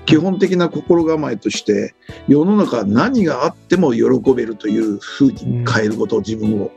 [0.05, 1.95] 基本的な心構えとして、
[2.27, 4.03] 世の中何があっても喜
[4.33, 6.71] べるというふうに変えること、自分を。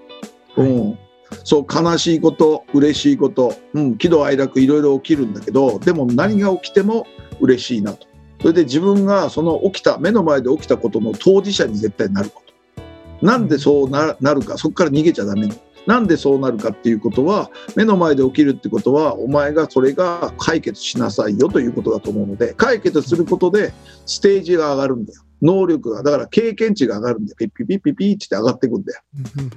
[0.57, 0.99] ううんん。
[1.45, 7.07] そう、悲しいこと、嬉しいこと、うん、喜怒哀楽いろいろ起きるんだけど、でも何が起きても
[7.41, 8.07] 嬉しいなと。
[8.41, 12.50] それで自分がその起きた、目の前で起きたことの当事者に絶対なること。
[13.23, 15.49] なんでそうななるか、そこから逃げちゃダメ
[15.87, 23.73] なんでそうなるかっていうことは、目の前で起きるってことは、お前がそれが解決しなさいよということだと思うので、解決することで
[24.07, 25.23] ステージが上がるんだよ。
[25.43, 27.37] 能力が、だから経験値が上がるんだよ。
[27.39, 29.01] ピッピッピッピッピッって上がっていくんだよ。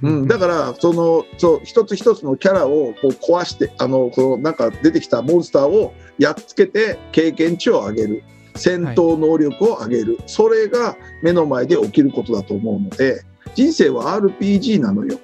[0.02, 8.22] うん、だから、その、そう、一つ一つのキャラをこう壊して、あの、このなんか出てきたモンスターをやっつけて経験値を上げる。
[8.56, 10.18] 戦闘能力を上げる。
[10.26, 13.22] それが目の前で起きることだと思うので、
[13.54, 15.18] 人生は RPG なのよ。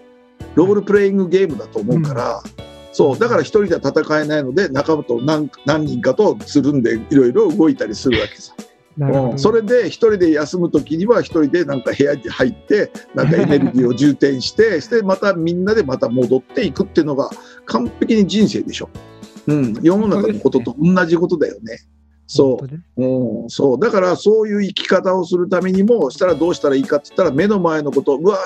[0.55, 2.43] ロールプレイングゲームだと思うから、
[2.93, 8.55] そう、だから一人では戦えないので、仲間と何何人かとつるんでいろいろ動いたりするわけさ。
[8.98, 17.31] うん、それで一人で休む時には一人でなんか部屋に入ってなんかエネルギーを充填して してまたみんなでまた戻っていくっていうのが
[17.65, 18.90] 完璧に人生でしょ。
[19.47, 21.78] うん、世の中のことと同じことだよね。
[22.32, 22.61] そ
[22.97, 23.81] う、うん、そう。
[23.81, 28.39] だからそういう生き方をするためにもしたらどうしたらいいかって言ったら目の前のことうわ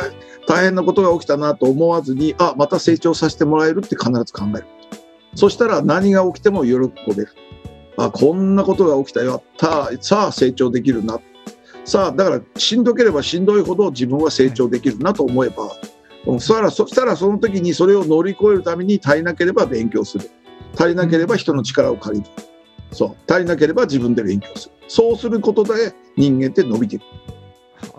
[0.49, 4.67] 大変なことが起きたなと思わずにあまた成長させてもらえるって必ず考える。
[5.35, 6.73] そしたら何が起きても喜
[7.15, 7.29] べる
[7.99, 9.43] あこんなことが起きたよ。
[9.59, 11.21] たさあ成長できるな。
[11.85, 15.71] さあだからしんどければしんどいほど自分は成長できるなと思えば、
[16.27, 20.31] うん、そしたらそしたらその時にそれを乗り越えるために足りなければ勉強する。
[20.75, 22.54] 足りなければ人の力を借りる
[22.95, 23.33] そう。
[23.33, 24.75] 足りなければ自分で勉強する。
[24.89, 27.03] そうすることで人間って伸びていく、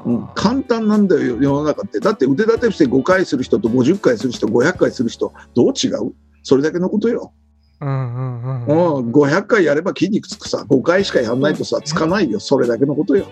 [0.05, 1.99] うん、簡単なんだよ世の中って。
[1.99, 6.13] だって腕立て伏せ5回する人と50回する人500回する人どう違う？
[6.43, 7.33] それだけのことよ、
[7.81, 8.95] うんうんうん。
[8.97, 10.65] うん、500回やれば筋肉つくさ。
[10.69, 12.39] 5回しかやらないとさつかないよ。
[12.39, 13.25] それだけのことよ。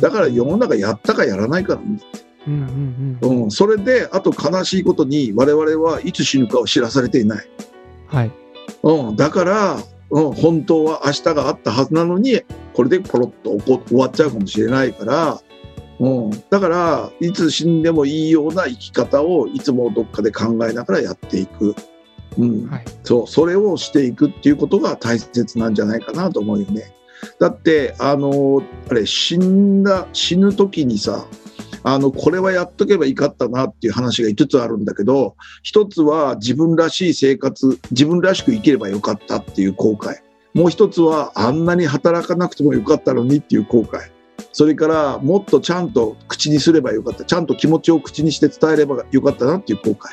[0.00, 2.04] だから世の中やったかやらないかなんだ
[2.46, 3.42] うんうんうん。
[3.44, 7.48] うん、それであと悲しいことに我々はいつ死ぬかを知らされていない、
[8.06, 8.30] はい。
[8.82, 9.78] うん、だから、
[10.10, 13.58] うん、本当は明日があったはずなのにこれでポロッと
[13.88, 15.40] 終わっちゃうかもしれないから、
[16.00, 21.74] うん、だからいつ死んでもいいような生き方をいつもどっかで考えながらやっていく、
[22.38, 22.68] うん。
[22.68, 22.84] はい。
[23.02, 26.94] そうそれをしていくっていうことが大切なんじゃないかなと思うよね。
[27.40, 31.26] だってあのあれ死んだ死ぬ時にさ
[31.90, 40.16] あのこれはやっとけばいかったなっていう話が5つあるんだけど1つは自分らしい生活自分らしく生きればよかったっていう後悔。
[40.52, 44.10] もう1つはあんなに働かなくてもよかったのにっていう後悔。
[44.52, 47.24] それからもっとちゃんと口にすればよかった。
[47.24, 50.08] ちゃんと気持ちを口にして伝えればよかったなっていう後悔。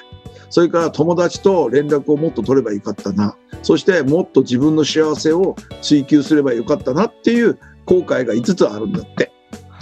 [0.50, 3.36] それから友達と連絡をもっと取ればよかったな。
[3.64, 9.35] そしてもっと自分の幸せを追求すればよかったなっていう後悔が5つあるんだって。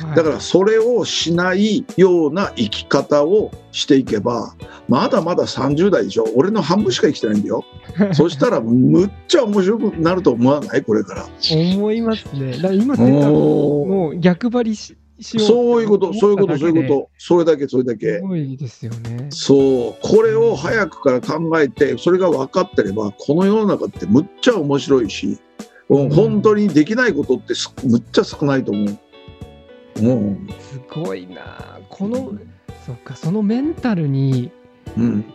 [0.05, 4.55] はいだからそれをしないような生き方をしていけば、
[4.87, 6.25] まだまだ30代でしょ。
[6.35, 7.63] 俺の半分しか生きてないんだよ。
[8.13, 10.83] そしたらむっちゃ面白くなると思わない？
[10.83, 11.27] これから。
[11.51, 12.55] 思いますね。
[12.73, 16.93] 今出たもう逆張りしそういうこと、そういうこと、そういうと。
[16.93, 17.09] こと。
[17.17, 18.21] それだけ、それだけす。
[18.21, 19.27] ごいですよね。
[19.29, 25.37] そう、これを早くから考えて、それが分かってれば、この世の中ってむっちゃ面白いし、
[25.89, 28.97] うん、本当にできないことってすむっちゃ少ないと思う。
[29.97, 31.79] うん、すごいな。
[31.89, 32.33] この、
[32.85, 34.51] そっか、そのメンタルに、
[34.97, 35.25] うん、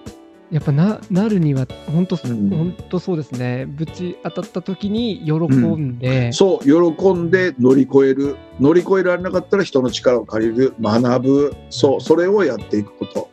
[0.50, 3.66] やっぱななるには、本当、うん本当そうですね。
[3.66, 8.36] ぶち当たった時に喜んで、そう、喜んで乗り越える。
[8.58, 10.74] 乗り越えられなかったら人の力を借りる。
[10.80, 11.54] 学ぶ。
[11.70, 13.30] そう、それをやっていくこと。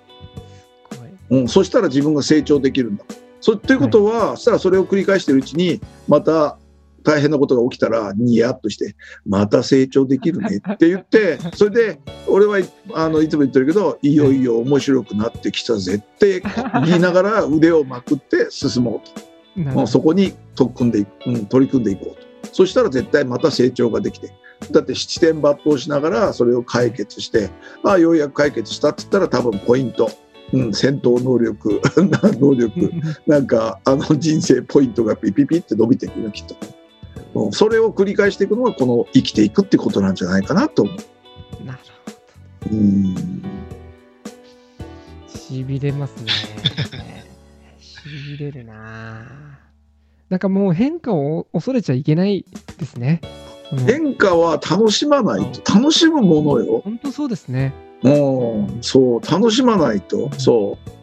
[1.29, 3.03] うん、そしたら自分が成長できるんだ。
[3.39, 6.57] そということは、そしたらそれを繰り返しているうちに、また
[7.05, 8.95] 大変なことが起きたら、ニヤッとして、
[9.25, 16.41] また成長できるねって言って、 それで、俺はいあのいつも言ってるけど、いよいよ面白くなってきたぜって
[16.85, 19.69] 言いながら腕をまくって進もうと。
[19.71, 22.53] もうそこに取り組んでいく、うん、取り組んでいこうと。
[22.53, 24.33] そしたら絶対また成長ができて。
[24.71, 27.49] だって七点抜刀しながらそれを解決して、
[27.83, 30.09] ああ、ようやく解決したって言ったら多分ポイント。
[30.53, 31.81] うん、戦闘能力、
[32.39, 32.91] 能力、
[33.25, 36.55] なんか、あの人生ポイントがピピピって伸びていくの、きっと。
[37.35, 41.65] うんそれを繰り返していくのが、この生きていくってことなんじゃないかなと思う。
[41.65, 41.79] なる
[42.71, 43.15] うん。
[45.27, 46.31] しびれますね。
[47.79, 47.97] し
[48.31, 49.59] びれるな。
[50.29, 52.45] なんかもう変化を恐れちゃいけない
[52.77, 53.21] ですね。
[53.85, 56.81] 変化は楽しまないと、楽しむものよ。
[56.83, 57.73] 本当そうですね。
[58.03, 60.94] うん、そう、楽しまないと、そう。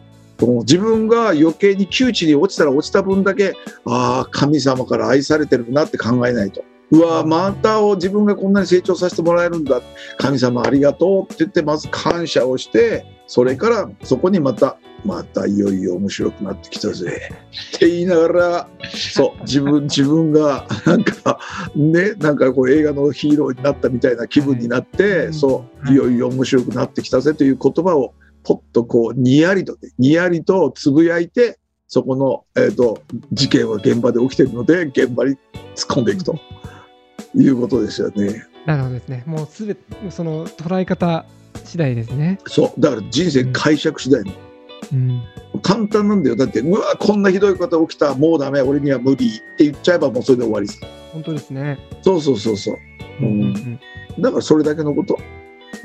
[0.61, 3.53] 自分が余計に窮地に落ちたら落ちた分だけ、
[3.85, 6.63] ああ、神様から愛されてるなって考えないと。
[6.91, 9.81] うわ、またを自分がこんなに成長させてもらえるんだ。
[10.19, 17.31] 神様ありがとうって言って、まず感謝をして、それからそこにまた、またいよいよ面白くなってきたぜ。
[17.75, 21.39] って言いながら、そう、自分、 自分が、なんか、
[21.75, 28.13] ね、なんかこう映画のヒーローになったみたいな気分になって、はいそう、はいいよいよ面白くなってきたぜという言葉を、
[28.43, 33.01] ポッとこう、にやりとね、にやりとつぶやいて、そこの、えっ、と、
[33.31, 35.39] 事件は現場で起きてるので、現場に突っ
[35.97, 36.39] 込んでいくと
[37.35, 38.45] いうことですよね。
[38.65, 39.23] なるほどですね。
[39.25, 41.25] もうすべて、その捉え方
[41.65, 42.39] 次第ですね。
[42.47, 44.31] そう、だから人生解釈次第の。
[44.91, 45.21] うん。
[45.61, 46.35] 簡単なんだよ。
[46.35, 50.85] だって、うわ、こんなひどいこと起きた、もうダメ、俺には無理って言っちゃえばもうそれで終わりさ。
[51.11, 51.77] 本当ですね。
[52.01, 52.75] そうそうそうそう。
[53.21, 53.79] うんうんうん
[54.19, 55.17] だからそれだけのこと。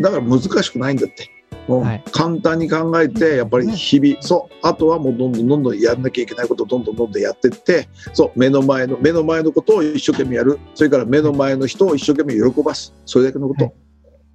[0.01, 1.31] だから難しくないんだって。
[1.67, 10.59] もうはい簡単に考えて、やっぱり日々、そう、あとはもうどんどんどんどんやんなきゃいけないことをどんどんどんどんやってって、そう、目の前の、目の前のことを一生懸命やる。
[10.75, 12.95] それから目の前の人を一生懸命喜ばす。
[13.05, 13.65] それだけのこと。
[13.65, 13.75] はい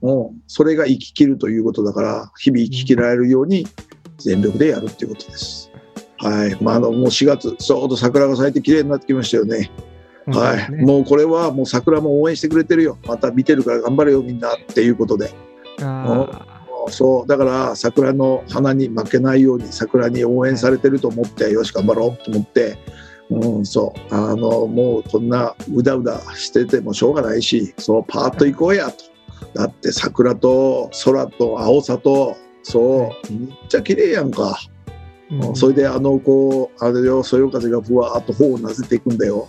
[0.03, 3.65] うん、それが生き切るということだから、日々生き切られるように
[4.17, 5.71] 全力でやるっていうことです。
[6.17, 6.57] はい。
[6.61, 9.71] まあ、あの、もう4月、ちょうど桜が咲いて綺麗になってきましたよね。
[10.27, 12.97] はい、もうこれはもう桜も応援してくれてるよ。
[13.05, 15.31] また見てるから頑張れよみんなっていうことで。
[15.81, 16.52] あ
[16.89, 22.77] そう、だから桜の花に負けないように桜に応援されてると思って、よし頑張ろうと思って、
[23.29, 29.03] うん、そう、あの、もうこんなうだうだしててもしょうがないし、そう、パーッと行こうやと。
[29.53, 34.57] だって桜と空と青さと、そう、めっちゃ綺麗やんか。
[35.31, 39.47] ーうんそれであのこうあれよそよ風がふわーっと頬をなぜていくんだよ。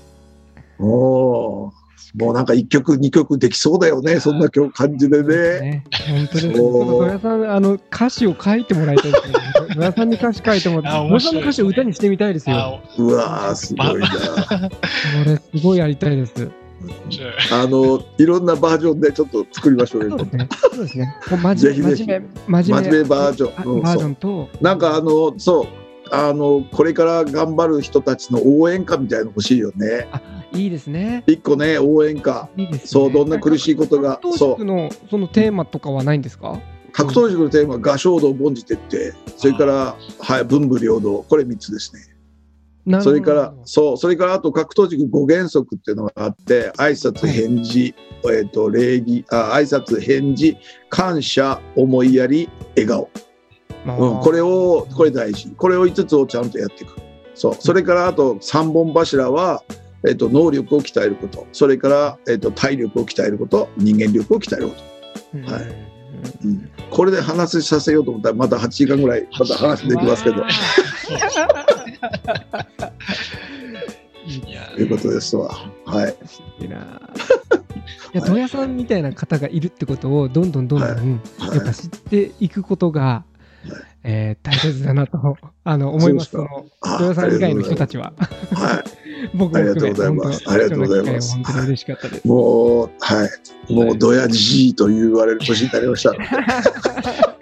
[0.78, 1.83] おー
[2.14, 5.60] もうなんか一曲二曲できそうだよねそんな今日感じでね。
[5.60, 6.50] ね、本当です。
[6.50, 9.34] ちそうょっと戸谷さん、あの歌詞を書いてもらいたいですね。
[9.74, 12.56] 戸谷さんに歌詞書いてもらって、戸谷さんの歌詞を歌にしてみたいですよ。
[12.56, 14.08] あうわーすごいな。
[14.08, 14.14] こ
[15.24, 16.50] れすごいやりたいです。
[17.50, 20.30] あのいろんなバージョンでちょっと作りましょうよそうで。
[20.30, 20.48] すね。
[20.60, 21.16] そうですね。
[21.28, 25.66] こう真ぜひぜひ面目、真面目、真面目バージョンバージョンと、なんかあのそう
[26.10, 30.06] あのこれから頑張る人たちの応援歌みたいの欲しいよね。
[30.54, 31.24] いいですね。
[31.26, 32.48] 一個ね応援歌。
[32.56, 32.86] いいですね。
[32.86, 36.60] そうどんな苦しいことが格闘そう塾のそのテーマとかはないんですか？
[36.92, 42.14] 格闘塾のテーマは合唱道凡事徹底それからはい文武両道これ三つですね。
[43.00, 47.94] それから、そう、それからあと格闘塾5原則っていうのがあって、挨拶、返事、
[48.30, 50.58] えっ、と、礼儀、あ挨拶、返事、
[50.90, 53.08] 感謝、思いやり、笑顔。
[53.86, 55.48] まあうん、これを、これ大事。
[55.56, 56.92] これを5つをちゃんとやっていく。
[57.34, 57.54] そう。
[57.58, 59.62] それからあと3本柱は、
[60.06, 61.46] えっ、と、能力を鍛えること。
[61.52, 63.68] それから、えっ、と、体力を鍛えること。
[63.76, 64.82] 人間力を鍛えること。
[65.34, 65.62] うんはい
[66.44, 66.70] うん。
[66.90, 70.36] これで話させようと思ったら、また8時間ぐらい、また話できますけど。
[70.36, 70.44] と
[74.80, 75.54] いうことですわ。
[75.84, 76.16] はい。
[76.62, 76.98] いいな
[78.14, 81.02] やドヤさんみたいな方がいるってことをどんどんどんどん、はいは
[81.52, 83.24] いやっぱ知っていくことが、
[84.04, 86.30] えー大切だなとあの思います。
[86.30, 88.12] そうそですかのドヤさん以外の人たちは
[88.54, 88.84] は
[89.34, 92.24] 僕ありがとうございますありがとうございます本当に嬉しかったです。
[92.24, 92.28] い。
[92.28, 93.28] もう、は
[93.68, 93.72] い。
[93.72, 96.14] もう、ドヤじいと言われる年になりました。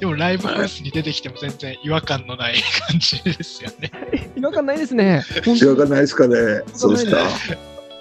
[0.00, 2.54] でもライブハウスに出てきても全然違和感のない
[2.88, 3.90] 感じですよね。
[4.36, 5.22] 違和感ないですね。
[5.44, 6.36] 本違当和感ないですかね。
[6.74, 7.18] そうですか。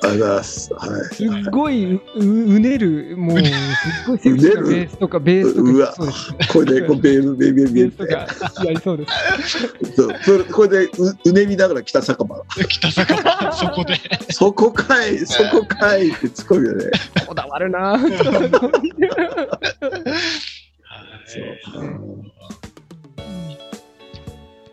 [0.01, 0.73] ありがとうございます。
[0.73, 1.15] はい。
[1.15, 3.51] すっごいううねるもうすっ
[4.07, 5.93] ごいセクシーなベースとかベースとかうわ。
[6.51, 8.11] これで、こうベール、ベーベーベとか
[8.65, 9.95] やりそうです。
[9.95, 12.43] そうそれこれでううねりながら北酒場。
[12.67, 13.95] 北坂場、そこで。
[14.31, 16.91] そこかい、そこかいって突っ込むよね。
[17.27, 17.97] こだわるな。
[17.99, 18.11] そ う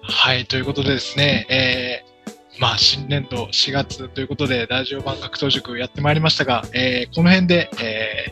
[0.03, 0.61] はい、とい。
[0.61, 2.12] うことでですね、えー、
[2.59, 8.27] まあ、新年度4月ということで、ラジオ版格闘塾やってまいりましたが、えー、この辺で、え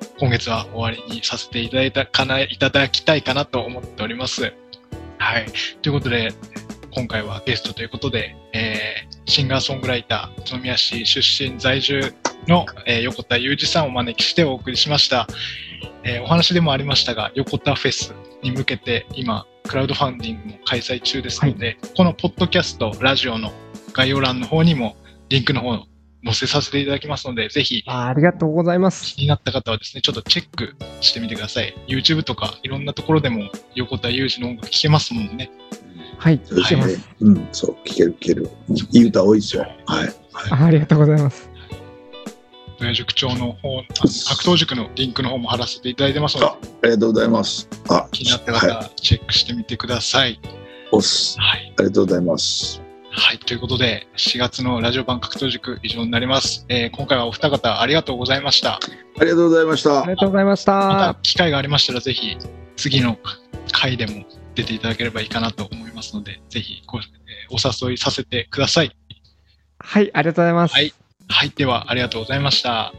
[0.00, 4.52] ー、今月は終わりにさせていただいたかな、いただきたいかなと思っております。
[5.18, 5.46] はい。
[5.80, 6.32] ということで、
[6.94, 12.14] 今回はゲストということで、えー、シンガーソングライター、宇都宮市出身在住
[12.46, 15.26] の、えー横田裕二さんをお招きしてお送りしました。
[16.04, 18.12] えーお話でもありましたが、横田フェス
[18.42, 23.52] に向けて今、クラウドファンディングも開催中ですので、このポッドキャスト、ラジオの
[23.92, 24.96] 概要欄の方にも
[25.28, 25.86] リンクの方を
[26.24, 29.14] 載せさせていただきますので、ぜひあありがとうございます。
[29.14, 31.74] 気になった方はですね、ちょっとチェックしてみてください。
[31.88, 35.50] YouTube とかいろんなところでも横田裕二の音楽聴けますもんね。
[36.18, 37.08] はい、そうですねしてます。。
[37.20, 38.50] うん、そう、聞ける、聞ける。
[38.92, 39.66] いい歌多いですよ。
[39.86, 40.14] はい。
[40.50, 41.51] あありがとうございます。
[42.82, 44.08] ドヤ塾長の方、あ格
[44.44, 46.56] 闘塾のリンクの方も貼らせていただいてますのであ、あ
[46.86, 47.68] りがとうございます。
[47.88, 50.40] あ、気になった方チェックしてみてください。
[50.90, 51.38] おっす。
[51.40, 51.72] はい。
[51.78, 52.82] ありがとうございます。
[53.10, 53.38] はい。
[53.38, 56.66] ということで、4月のラジオ版格闘塾以上になります。
[56.68, 58.74] えー今回はお二方ありがとうございました。
[58.74, 58.80] あ
[59.24, 60.08] りがとうございましたあり。
[60.08, 60.72] がとうございました。
[60.72, 62.36] また機会がありましたら、ぜひ
[62.76, 63.16] 次の
[63.70, 64.24] 回でも
[64.56, 67.04] 出ていただければいいかなと思いますので、ぜひご、えー
[67.50, 68.96] お誘いさせてください。
[69.78, 70.74] はい、ありがとうございます。
[70.74, 70.92] はい
[71.32, 71.52] はい。
[71.56, 72.92] では、ありがとうございました。